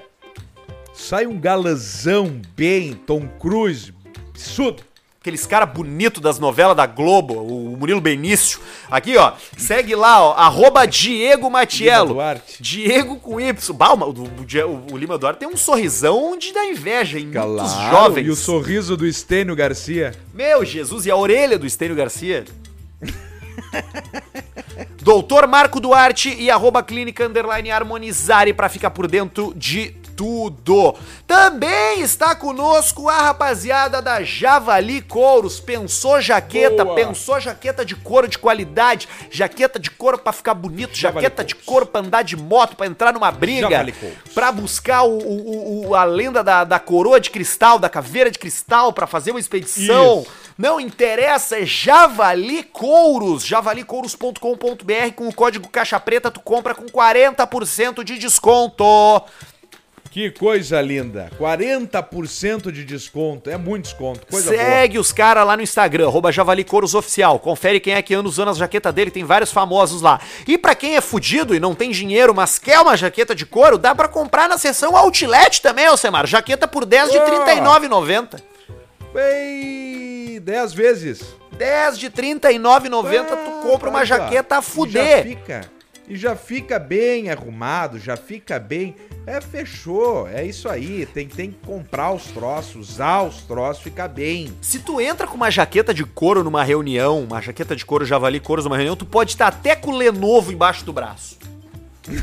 [0.94, 3.92] Sai um galãzão bem, Tom Cruise,
[4.30, 4.82] absurdo.
[5.26, 8.60] Aqueles cara bonito das novelas da Globo, o Murilo Benício.
[8.88, 12.16] Aqui, ó, segue lá, ó, arroba Diego Matiello.
[12.60, 13.72] Diego com Y.
[13.74, 17.90] Bah, o, o, o- Lima Duarte tem um sorrisão de dar inveja em muitos Claro,
[17.90, 18.26] jovens.
[18.28, 20.14] E o sorriso do Estênio Garcia.
[20.32, 22.44] Meu Jesus, e a orelha do Estênio Garcia?
[25.02, 30.94] Doutor Marco Duarte e arroba clínica underline harmonizare pra ficar por dentro de tudo.
[31.26, 35.60] Também está conosco a rapaziada da Javali Couros.
[35.60, 36.96] Pensou jaqueta, Boa.
[36.96, 41.54] pensou jaqueta de couro de qualidade, jaqueta de couro pra ficar bonito, Javali jaqueta de
[41.54, 41.66] Couros.
[41.66, 43.68] couro pra andar de moto, pra entrar numa briga,
[44.34, 48.38] pra buscar o, o- o- a lenda da, da coroa de cristal, da caveira de
[48.38, 50.20] cristal, pra fazer uma expedição.
[50.22, 50.26] Isso.
[50.56, 58.02] Não interessa, é Javali Couros, javalicouros.com.br com o código Caixa Preta tu compra com 40%
[58.02, 58.84] de desconto.
[60.16, 61.28] Que coisa linda.
[61.38, 63.50] 40% de desconto.
[63.50, 64.26] É muito desconto.
[64.26, 64.62] Coisa boa.
[64.64, 67.38] Segue os caras lá no Instagram, arroba Javali Couros Oficial.
[67.38, 70.18] Confere quem é que anda usando as jaquetas dele, tem vários famosos lá.
[70.48, 73.76] E pra quem é fudido e não tem dinheiro, mas quer uma jaqueta de couro,
[73.76, 76.26] dá pra comprar na seção Outlet também, Alcemar.
[76.26, 77.24] Jaqueta por 10 de Ah.
[77.26, 78.42] R$ 39,90.
[79.12, 81.22] Bem, 10 vezes.
[81.58, 85.22] 10 de R$ 39,90 tu compra uma Ah, jaqueta a e Já fuder.
[85.24, 85.70] fica,
[86.08, 88.94] e já fica bem arrumado, já fica bem.
[89.26, 90.28] É, fechou.
[90.28, 91.04] É isso aí.
[91.06, 94.52] Tem, tem que comprar os troços, usar os troços, ficar bem.
[94.62, 98.38] Se tu entra com uma jaqueta de couro numa reunião, uma jaqueta de couro Javali
[98.38, 101.38] Couros numa reunião, tu pode estar até com o Lenovo embaixo do braço.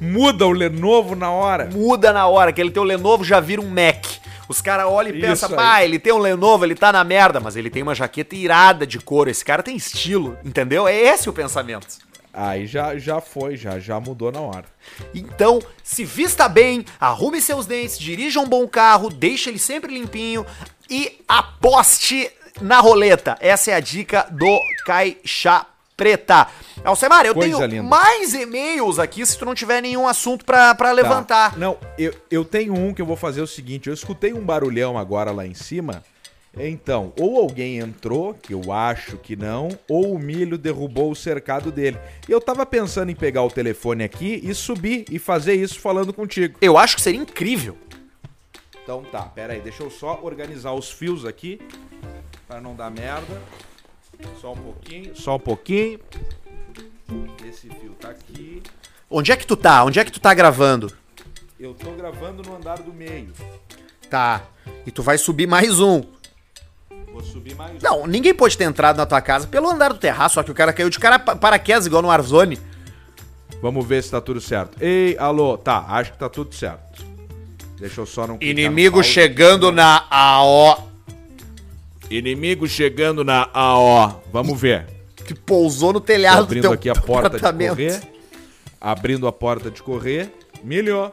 [0.00, 1.70] Muda o Lenovo na hora.
[1.72, 4.04] muda na hora, que ele tem o Lenovo já vira um Mac.
[4.48, 7.56] Os caras olham e pensam, pá, ele tem um Lenovo, ele tá na merda, mas
[7.56, 9.30] ele tem uma jaqueta irada de couro.
[9.30, 10.86] Esse cara tem estilo, entendeu?
[10.86, 11.86] É esse o pensamento.
[12.32, 14.64] Aí já, já foi, já, já mudou na hora.
[15.14, 20.44] Então, se vista bem, arrume seus dentes, dirija um bom carro, deixe ele sempre limpinho
[20.90, 22.30] e aposte
[22.60, 23.36] na roleta.
[23.40, 25.64] Essa é a dica do Caixa
[25.96, 26.48] Preta.
[26.84, 27.82] Alcemar, eu Coisa tenho linda.
[27.84, 31.52] mais e-mails aqui se tu não tiver nenhum assunto pra, pra levantar.
[31.52, 31.56] Tá.
[31.58, 34.98] Não, eu, eu tenho um que eu vou fazer o seguinte: eu escutei um barulhão
[34.98, 36.02] agora lá em cima.
[36.56, 41.72] Então, ou alguém entrou, que eu acho que não, ou o milho derrubou o cercado
[41.72, 41.98] dele.
[42.28, 46.12] E eu tava pensando em pegar o telefone aqui e subir e fazer isso falando
[46.12, 46.56] contigo.
[46.60, 47.76] Eu acho que seria incrível.
[48.84, 51.60] Então tá, pera aí, deixa eu só organizar os fios aqui
[52.46, 53.42] para não dar merda.
[54.40, 56.00] Só um pouquinho, só um pouquinho.
[57.48, 58.62] Esse fio tá aqui.
[59.10, 59.84] Onde é que tu tá?
[59.84, 60.92] Onde é que tu tá gravando?
[61.58, 63.32] Eu tô gravando no andar do meio.
[64.10, 64.42] Tá.
[64.86, 66.02] E tu vai subir mais um.
[67.12, 67.78] Vou subir mais um.
[67.82, 70.54] Não, ninguém pode ter entrado na tua casa pelo andar do terraço, só que o
[70.54, 72.58] cara caiu de cara pa- paraquedas igual no Warzone.
[73.62, 74.76] Vamos ver se tá tudo certo.
[74.82, 77.04] Ei, alô, tá, acho que tá tudo certo.
[77.78, 80.90] Deixa eu só não Inimigo chegando na AO.
[82.10, 84.22] Inimigo chegando na AO.
[84.32, 84.86] Vamos ver.
[85.16, 88.02] Que pousou no Tô telhado abrindo aqui a porta de correr.
[88.80, 90.32] Abrindo a porta de correr.
[90.62, 91.12] Milho.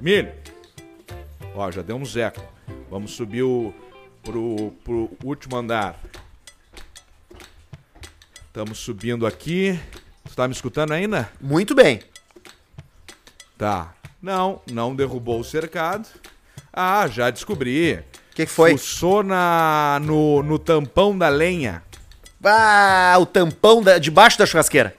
[0.00, 0.32] Milho.
[1.54, 2.40] Ó, já deu um zeco.
[2.90, 3.74] Vamos subir o,
[4.22, 6.00] pro, pro último andar.
[8.46, 9.78] Estamos subindo aqui.
[10.28, 11.28] Tu tá me escutando ainda?
[11.40, 12.00] Muito bem.
[13.58, 13.94] Tá.
[14.22, 16.08] Não, não derrubou o cercado.
[16.72, 18.02] Ah, já descobri.
[18.34, 18.72] O que, que foi?
[18.72, 21.84] Fuçou na, no, no tampão da lenha.
[22.42, 24.92] Ah, o tampão da, debaixo da churrasqueira.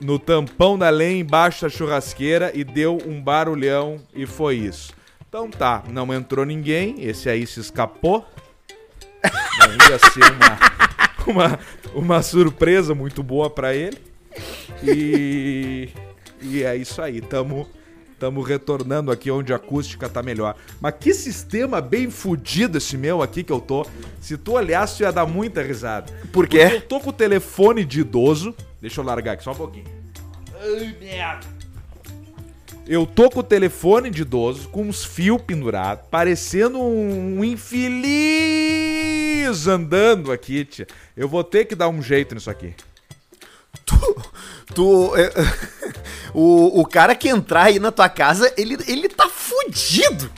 [0.00, 4.92] No tampão da lenha embaixo da churrasqueira e deu um barulhão e foi isso.
[5.28, 8.24] Então tá, não entrou ninguém, esse aí se escapou.
[9.58, 11.58] Não ia ser uma, uma,
[11.94, 13.98] uma surpresa muito boa pra ele.
[14.84, 15.88] E,
[16.40, 17.68] e é isso aí, tamo,
[18.18, 20.56] tamo retornando aqui onde a acústica tá melhor.
[20.80, 23.86] Mas que sistema bem fudido esse meu aqui que eu tô.
[24.20, 26.12] Se tu olhasse, tu ia dar muita risada.
[26.32, 26.60] Por quê?
[26.60, 28.54] Porque eu tô com o telefone de idoso.
[28.80, 29.86] Deixa eu largar aqui só um pouquinho.
[30.60, 31.56] Ai, merda.
[32.88, 38.06] Eu tô com o telefone de idoso, com uns fios pendurados, parecendo um infeliz
[39.66, 40.86] andando aqui, tia.
[41.16, 42.74] Eu vou ter que dar um jeito nisso aqui.
[43.86, 44.16] Tu.
[44.74, 45.32] tu é,
[46.34, 50.30] o, o cara que entrar aí na tua casa, ele, ele tá fudido.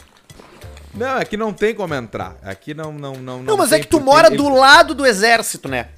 [0.94, 2.36] Não, aqui não tem como entrar.
[2.42, 3.42] Aqui não, não, não.
[3.42, 5.88] Não, mas é que tu mora ele- do lado do exército, né?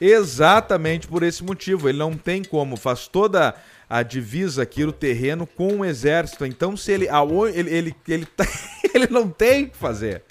[0.00, 1.88] Exatamente por esse motivo.
[1.88, 2.76] Ele não tem como.
[2.76, 3.54] Faz toda
[3.88, 6.44] a divisa aqui no terreno com o exército.
[6.44, 7.08] Então, se ele.
[7.08, 8.46] aô- Ele, ele, ele, tá-
[8.94, 10.22] ele não tem o que fazer.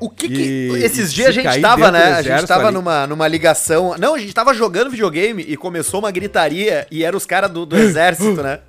[0.00, 0.42] O que que.
[0.42, 2.12] E- esses e dias a gente tava, né?
[2.14, 3.96] A gente tava ali- numa, numa ligação.
[3.98, 7.66] Não, a gente tava jogando videogame e começou uma gritaria e eram os caras do,
[7.66, 8.60] do exército, né?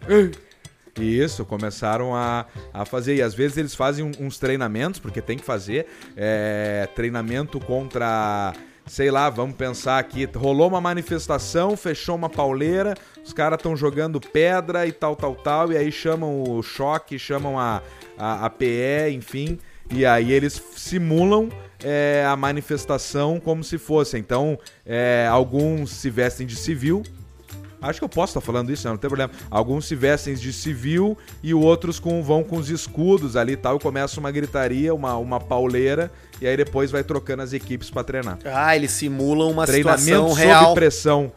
[0.99, 3.15] Isso, começaram a, a fazer.
[3.15, 5.85] E às vezes eles fazem uns treinamentos, porque tem que fazer.
[6.17, 8.53] é, treinamento contra.
[8.85, 10.27] Sei lá, vamos pensar aqui.
[10.35, 15.71] Rolou uma manifestação, fechou uma pauleira, os caras estão jogando pedra e tal, tal, tal.
[15.71, 17.83] E aí chamam o choque, chamam a,
[18.17, 19.59] a, a PE, enfim.
[19.91, 21.49] E aí eles simulam
[21.83, 24.17] é, a manifestação como se fosse.
[24.17, 27.03] Então, é, alguns se vestem de civil,
[27.81, 28.91] Acho que eu posso estar falando isso, né?
[28.91, 29.31] não tem problema.
[29.49, 33.77] Alguns se vestem de civil e outros com, vão com os escudos ali e tal.
[33.77, 36.11] E começa uma gritaria, uma, uma pauleira.
[36.41, 38.37] E aí depois vai trocando as equipes pra treinar.
[38.43, 40.73] Ah, eles simulam uma Treinamento situação sob real.
[40.73, 41.31] pressão.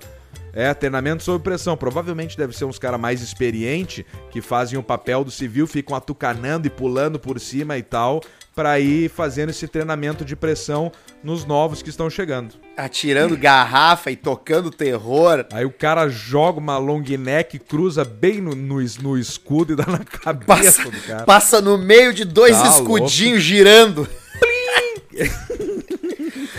[0.53, 1.77] É, treinamento sob pressão.
[1.77, 6.67] Provavelmente deve ser uns caras mais experientes que fazem o papel do civil, ficam atucanando
[6.67, 8.21] e pulando por cima e tal,
[8.55, 10.93] pra ir fazendo esse treinamento de pressão
[11.25, 12.55] nos novos que estão chegando.
[12.77, 15.47] Atirando garrafa e tocando terror.
[15.53, 19.87] Aí o cara joga uma long neck, cruza bem no, no, no escudo e dá
[19.87, 21.25] na cabeça Passa, do cara.
[21.25, 24.07] passa no meio de dois Tá escudinhos girando.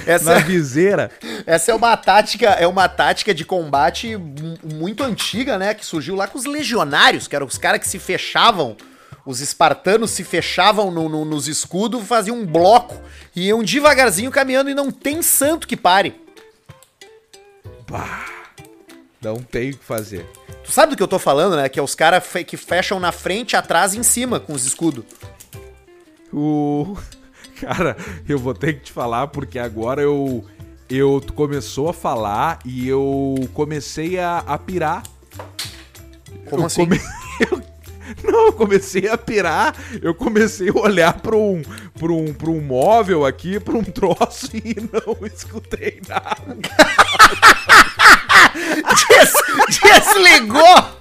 [0.06, 1.10] Essa, Na viseira.
[1.46, 5.74] essa é uma tática, é uma tática de combate mu- muito antiga, né?
[5.74, 8.76] Que surgiu lá com os legionários, que eram os caras que se fechavam.
[9.26, 13.00] Os espartanos se fechavam no- no- nos escudos, faziam um bloco
[13.36, 16.22] e iam devagarzinho caminhando e não tem santo que pare.
[19.22, 20.26] Não tem o que fazer.
[20.66, 21.70] Tu sabe do que eu tô falando, né?
[21.70, 24.66] Que é os caras fe- que fecham na frente, atrás e em cima com os
[24.66, 25.06] escudos.
[26.32, 26.98] O.
[27.62, 27.96] Cara,
[28.28, 30.44] eu vou ter que te falar porque agora eu.
[30.90, 35.02] Eu tu começou a falar e eu comecei a, a pirar.
[36.50, 36.82] Como eu assim?
[36.86, 37.00] come-
[37.50, 37.64] eu-
[38.24, 39.76] Não, eu comecei a pirar.
[40.02, 41.62] Eu comecei a olhar para um,
[41.98, 46.58] pra um, pra um móvel aqui, para um troço e não escutei nada.
[49.10, 50.94] Des- desligou!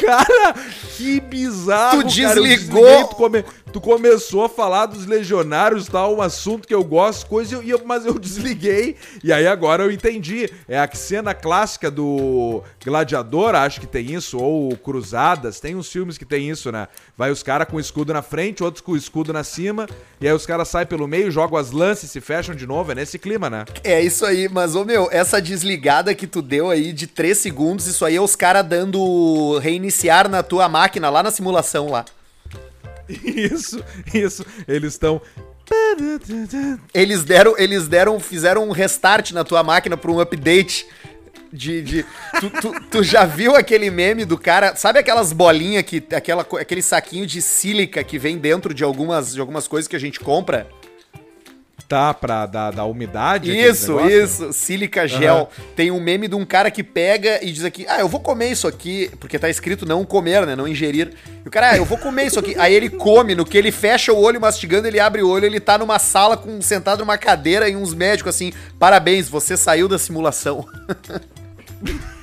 [0.00, 0.54] Cara,
[0.96, 2.02] que bizarro.
[2.02, 2.34] Tu cara.
[2.34, 2.82] Desligou.
[2.82, 7.26] desliguei, tu, come- tu começou a falar dos legionários, tal, um assunto que eu gosto,
[7.26, 8.96] coisa, e eu- mas eu desliguei.
[9.22, 10.48] E aí agora eu entendi.
[10.68, 16.16] É a cena clássica do Gladiador, acho que tem isso, ou Cruzadas, tem uns filmes
[16.18, 16.86] que tem isso, né?
[17.16, 19.88] Vai os caras com o escudo na frente, outros com o escudo na cima,
[20.20, 22.92] e aí os caras saem pelo meio, jogam as lances, se fecham de novo.
[22.92, 23.64] É nesse clima, né?
[23.82, 27.86] É isso aí, mas ô meu, essa desligada que tu deu aí de 3 segundos,
[27.86, 32.04] isso aí é os caras dando reiniciar na tua máquina lá na simulação lá.
[33.24, 33.82] Isso,
[34.12, 34.44] isso.
[34.66, 35.20] Eles estão.
[36.92, 40.86] Eles deram, eles deram, fizeram um restart na tua máquina pra um update
[41.52, 41.82] de.
[41.82, 42.06] de
[42.40, 44.74] tu, tu- tu já viu aquele meme do cara?
[44.76, 46.02] Sabe aquelas bolinhas que.
[46.14, 50.00] Aquela, aquele saquinho de sílica que vem dentro de algumas, de algumas coisas que a
[50.00, 50.66] gente compra?
[51.86, 53.54] Tá pra dar, dar umidade?
[53.56, 54.24] Isso, negócio?
[54.24, 55.50] isso, sílica gel.
[55.76, 58.50] Tem um meme de um cara que pega e diz aqui: Ah, eu vou comer
[58.50, 60.56] isso aqui, porque tá escrito não comer, né?
[60.56, 61.12] Não ingerir.
[61.44, 62.54] E o cara, ah, eu vou comer isso aqui.
[62.58, 65.60] Aí ele come, no que ele fecha o olho mastigando, ele abre o olho, ele
[65.60, 69.98] tá numa sala com sentado numa cadeira e uns médicos assim: Parabéns, você saiu da
[69.98, 70.66] simulação.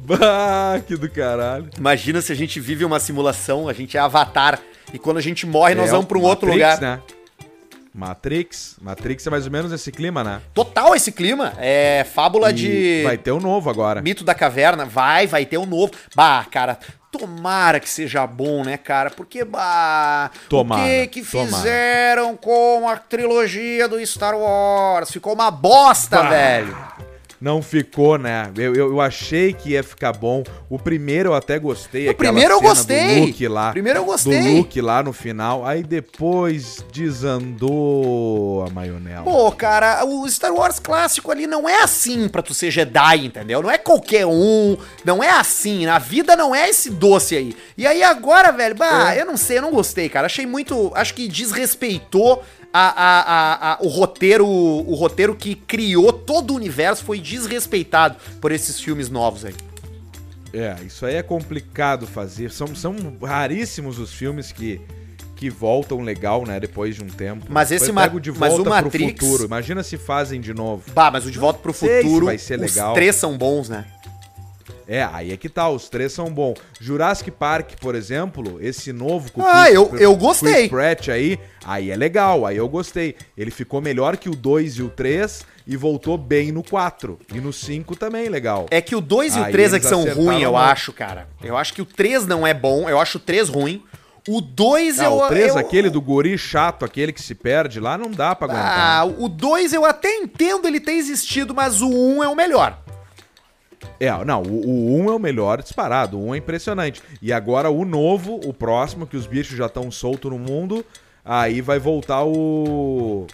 [0.00, 1.68] Bah, que do caralho.
[1.76, 4.58] Imagina se a gente vive uma simulação, a gente é avatar.
[4.92, 6.80] E quando a gente morre, nós É, vamos pra um outro Matrix, lugar.
[6.80, 7.02] Né?
[7.98, 8.76] Matrix.
[8.80, 10.40] Matrix é mais ou menos esse clima, né?
[10.54, 11.52] Total esse clima.
[11.58, 13.02] É fábula E de.
[13.02, 14.00] Vai ter um novo agora.
[14.00, 15.92] Mito da Caverna, vai, vai ter um novo.
[16.14, 16.78] Bah, cara,
[17.10, 19.10] tomara que seja bom, né, cara?
[19.10, 21.48] Porque, bah, Tomara, o que que tomara.
[21.56, 25.10] fizeram com a trilogia do Star Wars?
[25.10, 26.28] Ficou uma bosta, Bah.
[26.30, 26.76] velho.
[27.40, 28.50] Não ficou, né?
[28.56, 30.42] Eu, eu, eu achei que ia ficar bom.
[30.68, 32.08] O primeiro eu até gostei.
[32.08, 33.20] O primeiro eu gostei.
[33.20, 33.68] Do Luke lá.
[33.68, 34.42] O primeiro eu gostei.
[34.42, 35.64] Do Luke lá no final.
[35.64, 39.22] Aí depois desandou a maionese.
[39.24, 43.62] Pô, cara, o Star Wars clássico ali não é assim pra tu ser Jedi, entendeu?
[43.62, 45.86] Não é qualquer um, não é assim.
[45.86, 47.56] Na vida não é esse doce aí.
[47.76, 49.20] E aí agora, velho, bah, É.
[49.20, 50.26] eu não sei, eu não gostei, cara.
[50.26, 50.90] Achei muito.
[50.94, 52.42] Acho que desrespeitou.
[52.72, 58.52] A, a, a, o roteiro o roteiro que criou todo o universo foi desrespeitado por
[58.52, 59.54] esses filmes novos aí.
[60.52, 62.50] É, isso aí é complicado fazer.
[62.50, 64.80] São, são raríssimos os filmes que,
[65.36, 66.58] que voltam legal, né?
[66.60, 67.46] Depois de um tempo.
[67.48, 69.44] Mas esse Ma- de mas o volta Matrix- pro futuro.
[69.46, 70.82] Imagina se fazem de novo.
[70.92, 72.94] Bah, mas o De Volta pro Futuro, vai ser os legal.
[72.94, 73.84] três são bons, né?
[74.90, 76.56] É, aí é que tá, os três são bons.
[76.80, 80.54] Jurassic Park, por exemplo, esse novo com o Ah, Chris- eu- eu gostei.
[80.54, 83.14] Chris Pratt aí, aí é legal, aí eu gostei.
[83.36, 87.18] Ele ficou melhor que o 2 e o 3 e voltou bem no 4.
[87.34, 88.66] E no 5 também legal.
[88.70, 91.28] É que o 2 e o Aí 3 é que são ruins, eu acho, cara.
[91.44, 93.82] Eu acho que o 3 não é bom, eu acho o 3 ruim.
[94.26, 95.18] O 2 Ah, eu...
[95.18, 98.48] o 3, eu- aquele do guri chato, aquele que se perde lá, não dá pra
[98.50, 99.22] Ah, aguentar.
[99.22, 102.78] o 2 eu até entendo ele ter existido, mas o 1 um é o melhor.
[104.00, 107.02] É, não, o, o 1 é o melhor disparado, o 1 é impressionante.
[107.22, 110.84] E agora o novo, o próximo, que os bichos já estão soltos no mundo,
[111.24, 113.26] aí vai voltar o,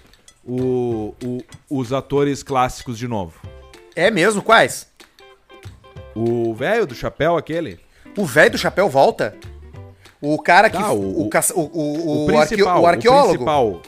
[0.44, 1.38] o, o-
[1.70, 3.40] os atores clássicos de novo.
[3.96, 4.42] É mesmo?
[4.42, 4.88] Quais?
[6.14, 7.80] O velho do chapéu, aquele.
[8.16, 9.36] O velho do chapéu volta?
[10.20, 10.78] O cara que...
[10.78, 12.82] Tá, o, o- o, o, O, o, principal.
[12.82, 13.28] o arqueólogo.
[13.32, 13.82] principal.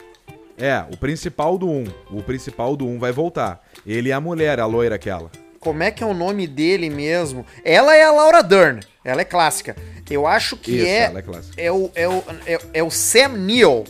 [0.59, 1.85] É, o principal do 1.
[2.11, 3.63] O principal do 1 vai voltar.
[3.87, 5.31] Ele e a mulher, a loira aquela.
[5.67, 7.45] Como é que é o nome dele mesmo?
[7.64, 8.79] Ela é a Laura Dern.
[9.03, 9.75] Ela é clássica.
[10.09, 11.61] Eu acho que Isso, é, ela é clássica.
[11.61, 13.83] é, o, é, o, é, é o Sam Neill.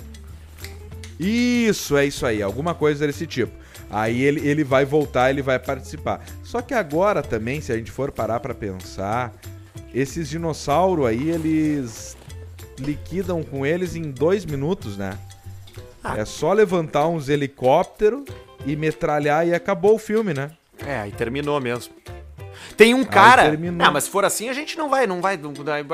[1.20, 3.53] Isso, é isso aí, alguma coisa desse tipo.
[3.91, 6.24] Aí ele, ele vai voltar, ele vai participar.
[6.43, 9.35] Só que agora também, se a gente for parar pra pensar,
[9.93, 12.16] esses dinossauros aí, eles
[12.79, 15.18] liquidam com eles em dois minutos, né?
[16.03, 16.16] Ah.
[16.16, 18.24] É só levantar uns helicópteros
[18.64, 20.53] e metralhar e acabou o filme, né?
[20.85, 21.95] É, aí terminou mesmo.
[22.77, 23.45] Tem um cara.
[23.45, 23.87] terminou.
[23.87, 25.39] Ah, mas se for assim, a gente não vai, não vai.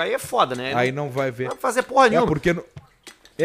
[0.00, 0.72] Aí é foda, né?
[0.74, 1.44] Aí não vai ver.
[1.44, 2.26] Não vai fazer porra É nenhuma.
[2.26, 2.64] porque no,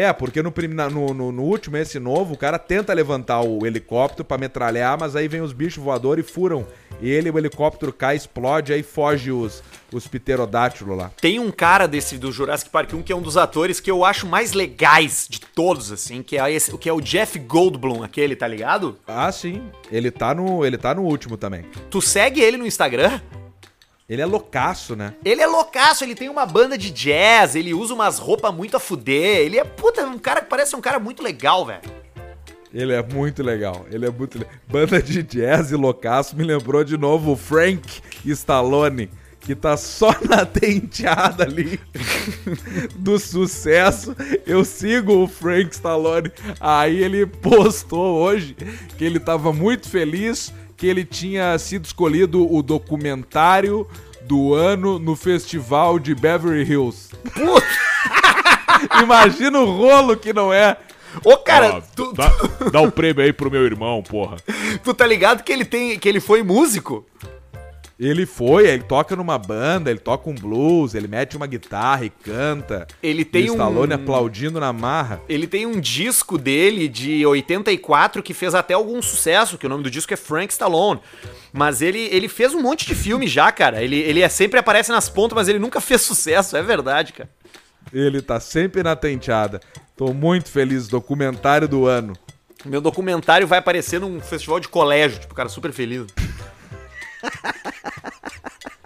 [0.00, 0.52] é, porque no,
[0.90, 5.14] no, no- no último, esse novo, o cara tenta levantar o helicóptero pra metralhar, mas
[5.16, 6.66] aí vem os bichos voadores e furam
[7.00, 11.10] ele, o helicóptero cai, explode, aí foge os, os pterodátilos lá.
[11.20, 14.04] Tem um cara desse do Jurassic Park 1 que é um dos atores que eu
[14.04, 18.34] acho mais legais de todos, assim, que é, esse, que é o Jeff Goldblum, aquele,
[18.34, 18.98] tá ligado?
[19.06, 19.62] Ah, sim.
[19.92, 21.64] Ele tá no, ele tá no último também.
[21.90, 23.20] Tu segue ele no Instagram?
[24.08, 25.14] Ele é loucaço, né?
[25.24, 28.80] Ele é loucaço, ele tem uma banda de jazz, ele usa umas roupas muito a
[28.80, 31.82] fuder, ele é, puta, um cara que parece um cara muito legal, velho.
[32.72, 33.86] Ele é muito legal.
[33.90, 37.82] Ele é muito le- Banda de jazz e loucaço me lembrou de novo o Frank
[38.26, 41.80] Stallone, que tá só na tenteada ali
[42.96, 44.14] do sucesso.
[44.46, 46.30] Eu sigo o Frank Stallone.
[46.60, 48.54] Aí ele postou hoje
[48.98, 53.84] que ele tava muito feliz que ele tinha sido escolhido o documentário
[54.22, 57.10] do ano no festival de Beverly Hills.
[59.02, 60.76] Imagina o rolo que não é.
[61.24, 62.30] Ô, cara, Ó, tu, dá,
[62.70, 64.36] dá um prêmio aí pro meu irmão, porra.
[64.84, 67.04] tu tá ligado que ele tem, que ele foi músico?
[67.98, 72.10] Ele foi, ele toca numa banda, ele toca um blues, ele mete uma guitarra e
[72.10, 72.86] canta.
[73.02, 75.20] Ele tem e o Stallone um- aplaudindo na marra.
[75.28, 79.82] Ele tem um disco dele de 84 que fez até algum sucesso, que o nome
[79.82, 81.00] do disco é Frank Stallone.
[81.52, 83.82] Mas ele, ele fez um monte de filme já, cara.
[83.82, 87.28] Ele, ele é, sempre aparece nas pontas, mas ele nunca fez sucesso, é verdade, cara.
[87.92, 89.58] Ele tá sempre na tenteada.
[89.96, 92.12] Tô muito feliz, documentário do ano.
[92.64, 96.06] Meu documentário vai aparecer num festival de colégio, tipo, cara, super feliz.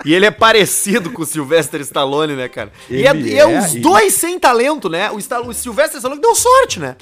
[0.04, 2.72] E ele é parecido com o Sylvester Stallone, né, cara?
[2.90, 5.10] E é, Ele e é é, os e- dois sem talento, né?
[5.10, 6.96] O, Sta- o Sylvester Stallone deu sorte, né?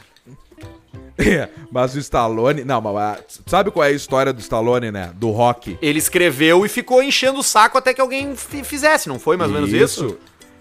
[1.17, 2.63] É, mas o Stallone.
[2.65, 5.13] Não, mas ah, sabe qual é a história do Stallone, né?
[5.15, 5.79] Do rock.
[5.81, 9.51] Ele escreveu e ficou enchendo o saco até que alguém fi- fizesse, não foi mais
[9.51, 10.19] ou menos isso?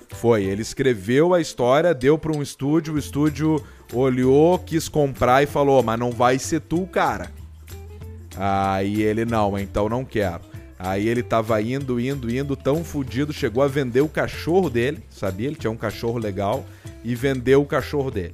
[0.09, 3.63] Foi, ele escreveu a história, deu pra um estúdio, o estúdio
[3.93, 7.31] olhou, quis comprar e falou, mas não vai ser tu, cara.
[8.35, 10.41] Aí ele, não, então não quero.
[10.79, 15.47] Aí ele tava indo, indo, indo, tão fudido, chegou a vender o cachorro dele, sabia?
[15.47, 16.65] Ele tinha um cachorro legal
[17.03, 18.33] e vendeu o cachorro dele.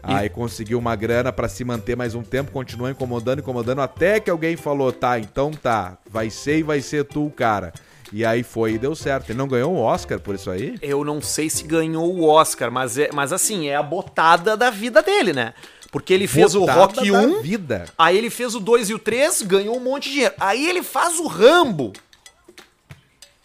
[0.00, 4.30] Aí conseguiu uma grana pra se manter mais um tempo, continuou incomodando, incomodando, até que
[4.30, 7.72] alguém falou, tá, então tá, vai ser e vai ser tu, o cara.
[8.12, 9.30] E aí foi e deu certo.
[9.30, 10.76] Ele não ganhou um Oscar por isso aí?
[10.80, 14.70] Eu não sei se ganhou o Oscar, mas, é, mas assim, é a botada da
[14.70, 15.52] vida dele, né?
[15.90, 17.84] Porque ele fez Botada o Rock da 1, vida.
[17.96, 20.34] aí ele fez o 2 e o 3, ganhou um monte de dinheiro.
[20.38, 21.94] Aí ele faz o Rambo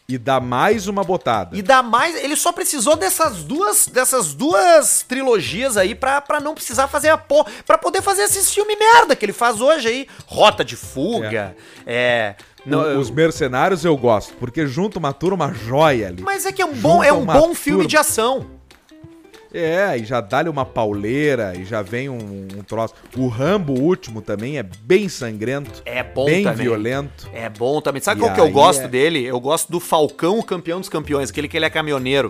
[0.09, 1.57] E dá mais uma botada.
[1.57, 2.15] e dá mais.
[2.21, 7.17] Ele só precisou dessas duas dessas duas trilogias aí pra, pra não precisar fazer a
[7.17, 7.49] porra.
[7.65, 10.07] Pra poder fazer esses filmes merda que ele faz hoje aí.
[10.27, 11.55] Rota de fuga,
[11.87, 12.35] é.
[12.65, 16.21] não, O- Os mercenários eu gosto, porque junta uma turma joia ali.
[16.21, 18.45] mas é que é um bom, é um bom filme de ação.
[19.53, 22.95] É, e já dá-lhe uma pauleira, e já vem um, um troço.
[23.15, 25.81] O Rambo último também é bem sangrento.
[25.85, 26.63] É bom Bem também.
[26.65, 27.29] violento.
[27.33, 28.01] É bom também.
[28.01, 29.23] Sabe E qual que eu gosto é- dele?
[29.23, 32.29] Eu gosto do Falcão, o campeão dos campeões, aquele que ele é caminhoneiro.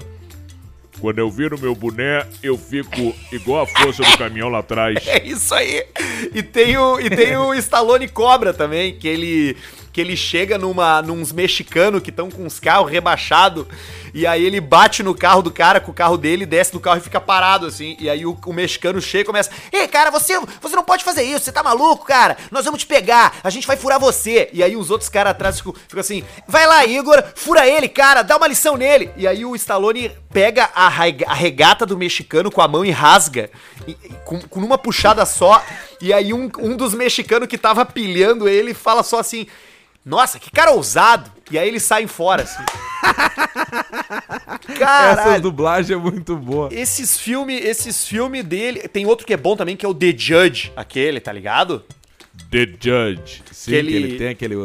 [0.99, 4.95] Quando eu viro meu boné, eu fico igual a força do caminhão lá atrás.
[5.07, 5.86] É isso aí.
[6.34, 9.57] E tem o, e tem o Stallone Cobra também, que ele
[9.94, 13.68] que ele chega numa nos mexicanos que estão com os carros rebaixados
[14.12, 16.98] e aí ele bate no carro do cara com o carro dele, desce do carro
[16.98, 17.96] e fica parado assim.
[18.00, 21.22] E aí o, o mexicano chega e começa: "Ei, cara, você você não pode fazer
[21.22, 21.46] isso.
[21.46, 22.38] Você tá maluco, cara?
[22.52, 23.38] Nós vamos te pegar.
[23.44, 24.50] A gente vai furar você".
[24.52, 28.24] E aí os outros caras atrás ficam, ficam assim: "Vai lá, Igor, fura ele, cara,
[28.24, 29.12] dá uma lição nele".
[29.16, 33.52] E aí o Stallone pega a, a regata do mexicano com a mão e rasga
[33.88, 33.94] e
[34.26, 35.64] com, com uma puxada só.
[36.02, 39.48] E aí um, um dos mexicanos que tava pilhando ele fala só assim:
[40.06, 41.32] Nossa, que cara ousado!
[41.51, 42.64] E aí eles saem fora, assim.
[44.68, 45.41] Essa Caralho!
[45.41, 46.70] dublagem é muito boa.
[46.72, 48.88] Esses filmes, esses filmes dele.
[48.88, 51.84] Tem outro que é bom também, que é o The Judge, aquele, tá ligado?
[52.49, 53.43] The Judge.
[53.51, 54.56] Sim, que ele- que ele tem aquele.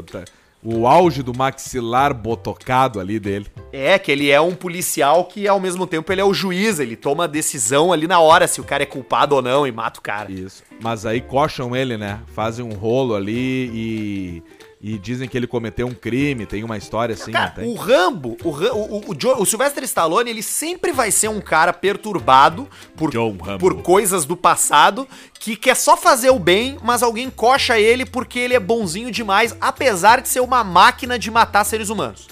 [0.63, 3.47] O auge do maxilar botocado ali dele.
[3.73, 6.97] É, que ele é um policial que ao mesmo tempo ele é o juiz, ele
[6.97, 10.01] toma a decisão ali na hora se o cara é culpado ou não e mata
[10.01, 10.31] o cara.
[10.33, 10.65] Isso.
[10.81, 12.19] Mas aí coxam ele, né?
[12.35, 14.43] Fazem um rolo ali e.
[14.81, 18.49] E dizem que ele cometeu um crime, tem uma história assim, Cara, o Rambo, o,
[18.49, 23.11] o, o, o, Sylvester Stallone, ele sempre vai ser um cara perturbado por,
[23.59, 25.09] por coisas do passado,
[25.41, 29.57] que quer só fazer o bem, mas alguém coxa ele porque ele é bonzinho demais,
[29.61, 32.29] apesar de ser uma máquina de matar seres humanos.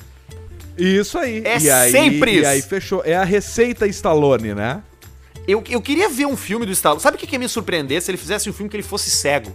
[0.78, 1.42] Isso aí.
[1.44, 2.48] É e aí, sempre E isso.
[2.48, 3.02] aí fechou.
[3.04, 4.82] É a receita Stallone, né?
[5.48, 7.00] Eu, eu queria ver um filme do Stallone.
[7.00, 9.10] Sabe o que, que ia me surpreender se ele fizesse um filme que ele fosse
[9.10, 9.54] cego?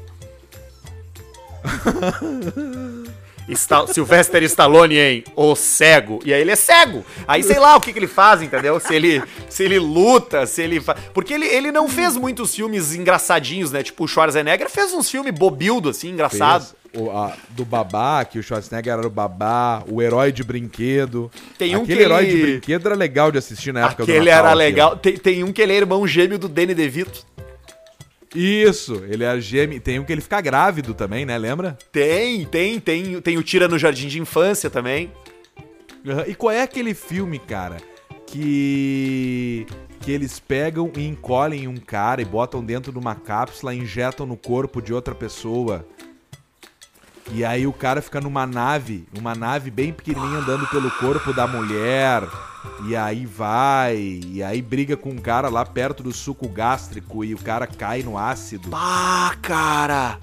[3.53, 5.23] Sta Sylvester Stallone, hein?
[5.35, 6.19] O cego.
[6.23, 7.03] E aí ele é cego.
[7.27, 8.79] Aí sei lá o que, que ele faz, entendeu?
[8.79, 10.99] Se ele, se ele luta, se ele faz.
[11.13, 13.83] Porque ele, ele não fez muitos filmes engraçadinhos, né?
[13.83, 16.61] Tipo, o Schwarzenegger fez uns filmes bobildo, assim, engraçado.
[16.63, 21.29] Fez o, a- do babá, que o Schwarzenegger era o babá, o herói de brinquedo.
[21.57, 24.11] Tem um Aquele que herói ele- de brinquedo era legal de assistir na época do
[24.11, 24.57] Aquele era aquilo.
[24.59, 24.95] legal.
[24.97, 27.25] Tem, tem um que ele é irmão gêmeo do Danny DeVito.
[28.33, 29.81] Isso, ele é gêmeo.
[29.81, 31.37] Tem um que ele fica grávido também, né?
[31.37, 31.77] Lembra?
[31.91, 33.19] Tem, tem, tem.
[33.21, 35.11] Tem o Tira no Jardim de Infância também.
[36.07, 36.23] Aham.
[36.27, 37.77] E qual é aquele filme, cara,
[38.25, 39.65] que
[40.01, 44.35] que eles pegam e encolhem um cara e botam dentro de uma cápsula, injetam no
[44.35, 45.85] corpo de outra pessoa.
[47.31, 51.45] E aí o cara fica numa nave, uma nave bem pequenininha andando pelo corpo da
[51.45, 52.23] mulher.
[52.87, 57.33] E aí vai, e aí briga com um cara lá perto do suco gástrico e
[57.33, 58.69] o cara cai no ácido.
[58.73, 60.19] Ah, cara!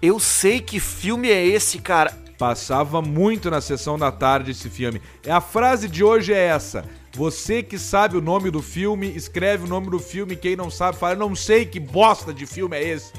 [0.00, 2.12] Eu sei que filme é esse, cara.
[2.38, 5.00] Passava muito na sessão da tarde esse filme.
[5.24, 6.84] É a frase de hoje é essa.
[7.14, 10.36] Você que sabe o nome do filme, escreve o nome do filme.
[10.36, 13.12] Quem não sabe, fala, não sei que bosta de filme é esse.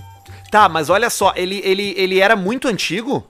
[0.51, 3.27] Tá, mas olha só, ele, ele, ele era muito antigo?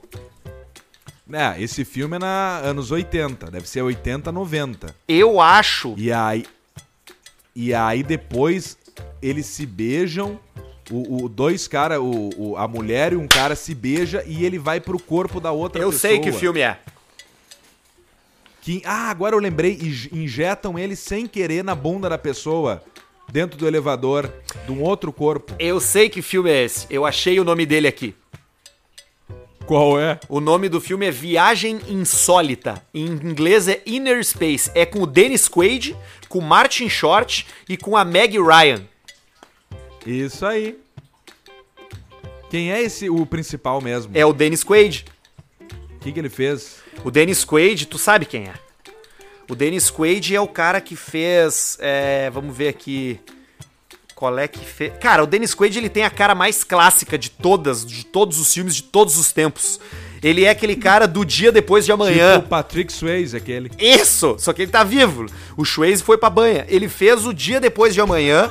[1.32, 4.94] É, esse filme é na anos 80, deve ser 80, 90.
[5.08, 5.94] Eu acho.
[5.96, 6.46] E aí
[7.54, 8.76] E aí depois
[9.20, 10.38] eles se beijam,
[10.90, 14.58] o, o- dois caras, o, o- a mulher e um cara se beija e ele
[14.58, 16.00] vai pro corpo da outra Eu pessoa.
[16.12, 16.78] sei que filme é.
[18.60, 22.82] Que, ah, agora eu lembrei, inj- injetam ele sem querer na bunda da pessoa,
[23.30, 24.32] dentro do elevador,
[24.66, 25.52] de um outro corpo.
[25.58, 26.86] Eu sei que filme é esse.
[26.90, 28.14] Eu achei o nome dele aqui.
[29.66, 30.20] Qual é?
[30.28, 32.80] O nome do filme é Viagem Insólita.
[32.94, 34.70] Em inglês é Inner Space.
[34.76, 35.96] É com o Dennis Quaid,
[36.28, 38.84] com o Martin Short e com a Meg Ryan.
[40.06, 40.78] Isso aí.
[42.48, 44.12] Quem é esse, o principal mesmo?
[44.14, 45.04] É o Dennis Quaid.
[45.60, 46.76] O que, que ele fez?
[47.02, 48.54] O Dennis Quaid, tu sabe quem é?
[49.50, 51.76] O Dennis Quaid é o cara que fez.
[51.80, 53.18] é, vamos ver aqui.
[54.16, 54.94] Qual é que fez.
[54.98, 58.52] Cara, o Dennis Quaid ele tem a cara mais clássica de todas, de todos os
[58.52, 59.78] filmes de todos os tempos.
[60.22, 62.36] Ele é aquele cara do dia depois de amanhã.
[62.36, 63.70] Tipo o Patrick Swayze, aquele.
[63.78, 64.34] Isso!
[64.38, 65.26] Só que ele tá vivo.
[65.54, 66.64] O Swayze foi pra banha.
[66.66, 68.50] Ele fez o dia depois de amanhã.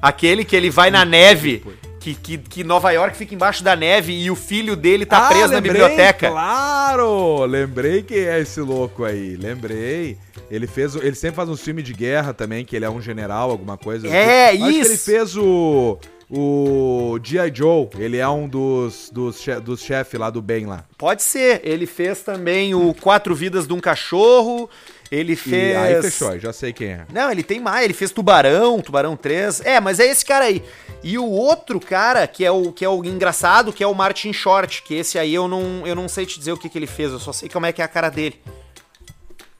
[0.00, 1.64] Aquele que ele vai na neve.
[2.00, 5.48] Que, que, que Nova York fica embaixo da neve e o filho dele tá preso
[5.48, 6.30] na Ah, lembrei, biblioteca.
[6.30, 7.44] Claro!
[7.44, 9.36] Lembrei que é esse louco aí.
[9.36, 10.16] Lembrei.
[10.50, 10.94] Ele fez.
[10.96, 14.08] Ele sempre faz uns filmes de guerra também, que ele é um general, alguma coisa.
[14.08, 15.04] É, Acho que ele isso.
[15.04, 15.98] fez o.
[16.32, 17.50] O G.I.
[17.52, 17.88] Joe.
[17.98, 20.84] Ele é um dos, dos, che dos chefes lá do bem lá.
[20.96, 21.60] Pode ser.
[21.64, 24.70] Ele fez também o Quatro Vidas de um Cachorro.
[25.10, 25.76] Ele E fez.
[25.76, 27.06] aí fechou, já sei quem é.
[27.12, 29.60] Não, ele tem mais, ele fez Tubarão, Tubarão 3.
[29.64, 30.62] É, mas é esse cara aí.
[31.02, 34.32] E o outro cara, que é o que é o engraçado, que é o Martin
[34.32, 36.86] Short, que esse aí eu não, eu não sei te dizer o que, que ele
[36.86, 38.40] fez, eu só sei como é que é a cara dele.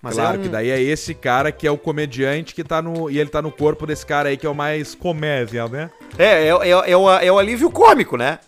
[0.03, 2.80] Mas claro é um- que daí é esse cara que é o comediante que tá
[2.80, 3.11] no.
[3.11, 5.90] E ele tá no corpo desse cara aí que é o mais comédia, né?
[6.16, 8.38] É, é, é, é o, é o alívio cômico, né?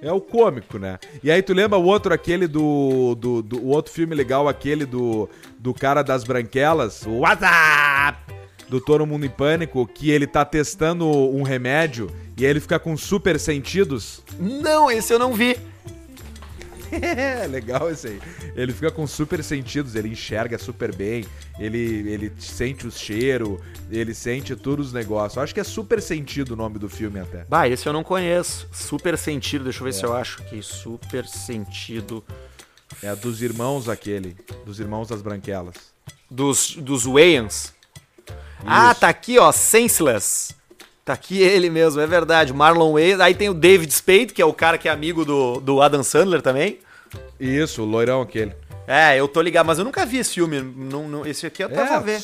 [0.00, 0.98] É o cômico, né?
[1.22, 3.14] E aí tu lembra o outro, aquele do.
[3.16, 5.28] do, do- o outro filme legal, aquele do,
[5.58, 8.18] do cara das branquelas, o WhatsApp!
[8.68, 12.96] Do Todo Mundo em Pânico, que ele tá testando um remédio e ele fica com
[12.98, 14.22] super sentidos.
[14.38, 15.56] Não, esse eu não vi.
[16.92, 18.20] É, legal esse aí.
[18.54, 21.24] Ele fica com super sentidos, ele enxerga super bem,
[21.58, 23.60] ele, ele sente o cheiro,
[23.90, 25.42] ele sente todos os negócios.
[25.42, 27.44] Acho que é super sentido o nome do filme até.
[27.48, 28.68] Bah, esse eu não conheço.
[28.72, 30.62] Super sentido, deixa eu ver se eu acho aqui.
[30.62, 32.24] Super sentido.
[33.02, 35.74] É dos irmãos aquele, dos irmãos das branquelas.
[36.30, 37.72] Dos, dos Wayans.
[38.64, 40.57] Ah, tá aqui, ó, Senseless.
[41.08, 42.52] Tá aqui ele mesmo, é verdade.
[42.52, 43.18] Marlon Wayans.
[43.20, 46.02] Aí tem o David Spade, que é o cara que é amigo do, do Adam
[46.02, 46.80] Sandler também.
[47.40, 48.52] Isso, o loirão aquele.
[48.86, 50.60] É, eu tô ligado, mas eu nunca vi esse filme.
[50.60, 52.22] Não, não- esse aqui eu tava a ver.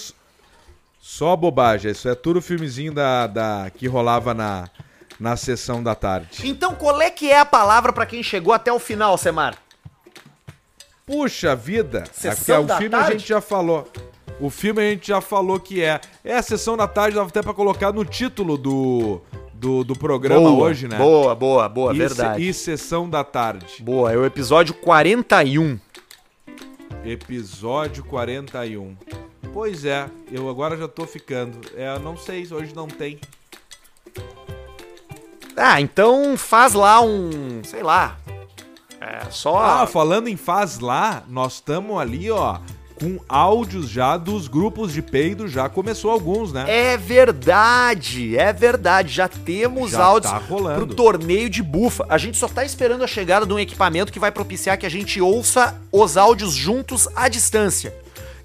[1.00, 4.68] Só bobagem, isso é tudo filmezinho da, da, que rolava na,
[5.18, 6.46] na sessão da tarde.
[6.46, 9.56] Então, qual é que é a palavra pra quem chegou até o final, Semar?
[11.06, 12.04] Puxa vida.
[12.12, 13.12] Sessão É, o filme a tarde?
[13.18, 13.90] gente já falou.
[14.40, 16.00] O filme a gente já falou que é.
[16.24, 19.20] É a sessão da tarde, dava até pra colocar no título do,
[19.52, 20.98] do, do programa Boa, hoje, né?
[20.98, 22.48] Boa, boa, boa, e, verdade.
[22.48, 23.80] E sessão da tarde.
[23.80, 25.78] Boa, é o episódio 41.
[27.04, 28.96] Episódio 41.
[29.52, 31.58] Pois é, eu agora já tô ficando.
[31.76, 33.20] É, não sei, hoje não tem.
[35.56, 38.18] Ah, então faz lá um, sei lá.
[39.00, 42.58] É só Ah, falando em faz lá, nós estamos ali, ó,
[42.98, 46.64] com áudios já dos grupos de peido, já começou alguns, né?
[46.68, 49.12] É verdade, é verdade.
[49.12, 50.86] Já temos Já áudios tá rolando.
[50.86, 52.06] pro torneio de bufa.
[52.08, 54.90] A gente só tá esperando a chegada de um equipamento que vai propiciar que a
[54.90, 57.94] gente ouça os áudios juntos à distância.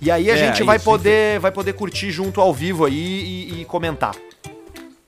[0.01, 2.93] E aí a É, gente vai isso, poder, vai poder curtir junto ao vivo aí
[3.53, 4.15] e, e comentar.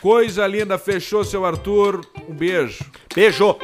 [0.01, 2.01] Coisa linda, fechou, seu Arthur.
[2.27, 2.85] Um beijo.
[3.13, 3.57] Beijo!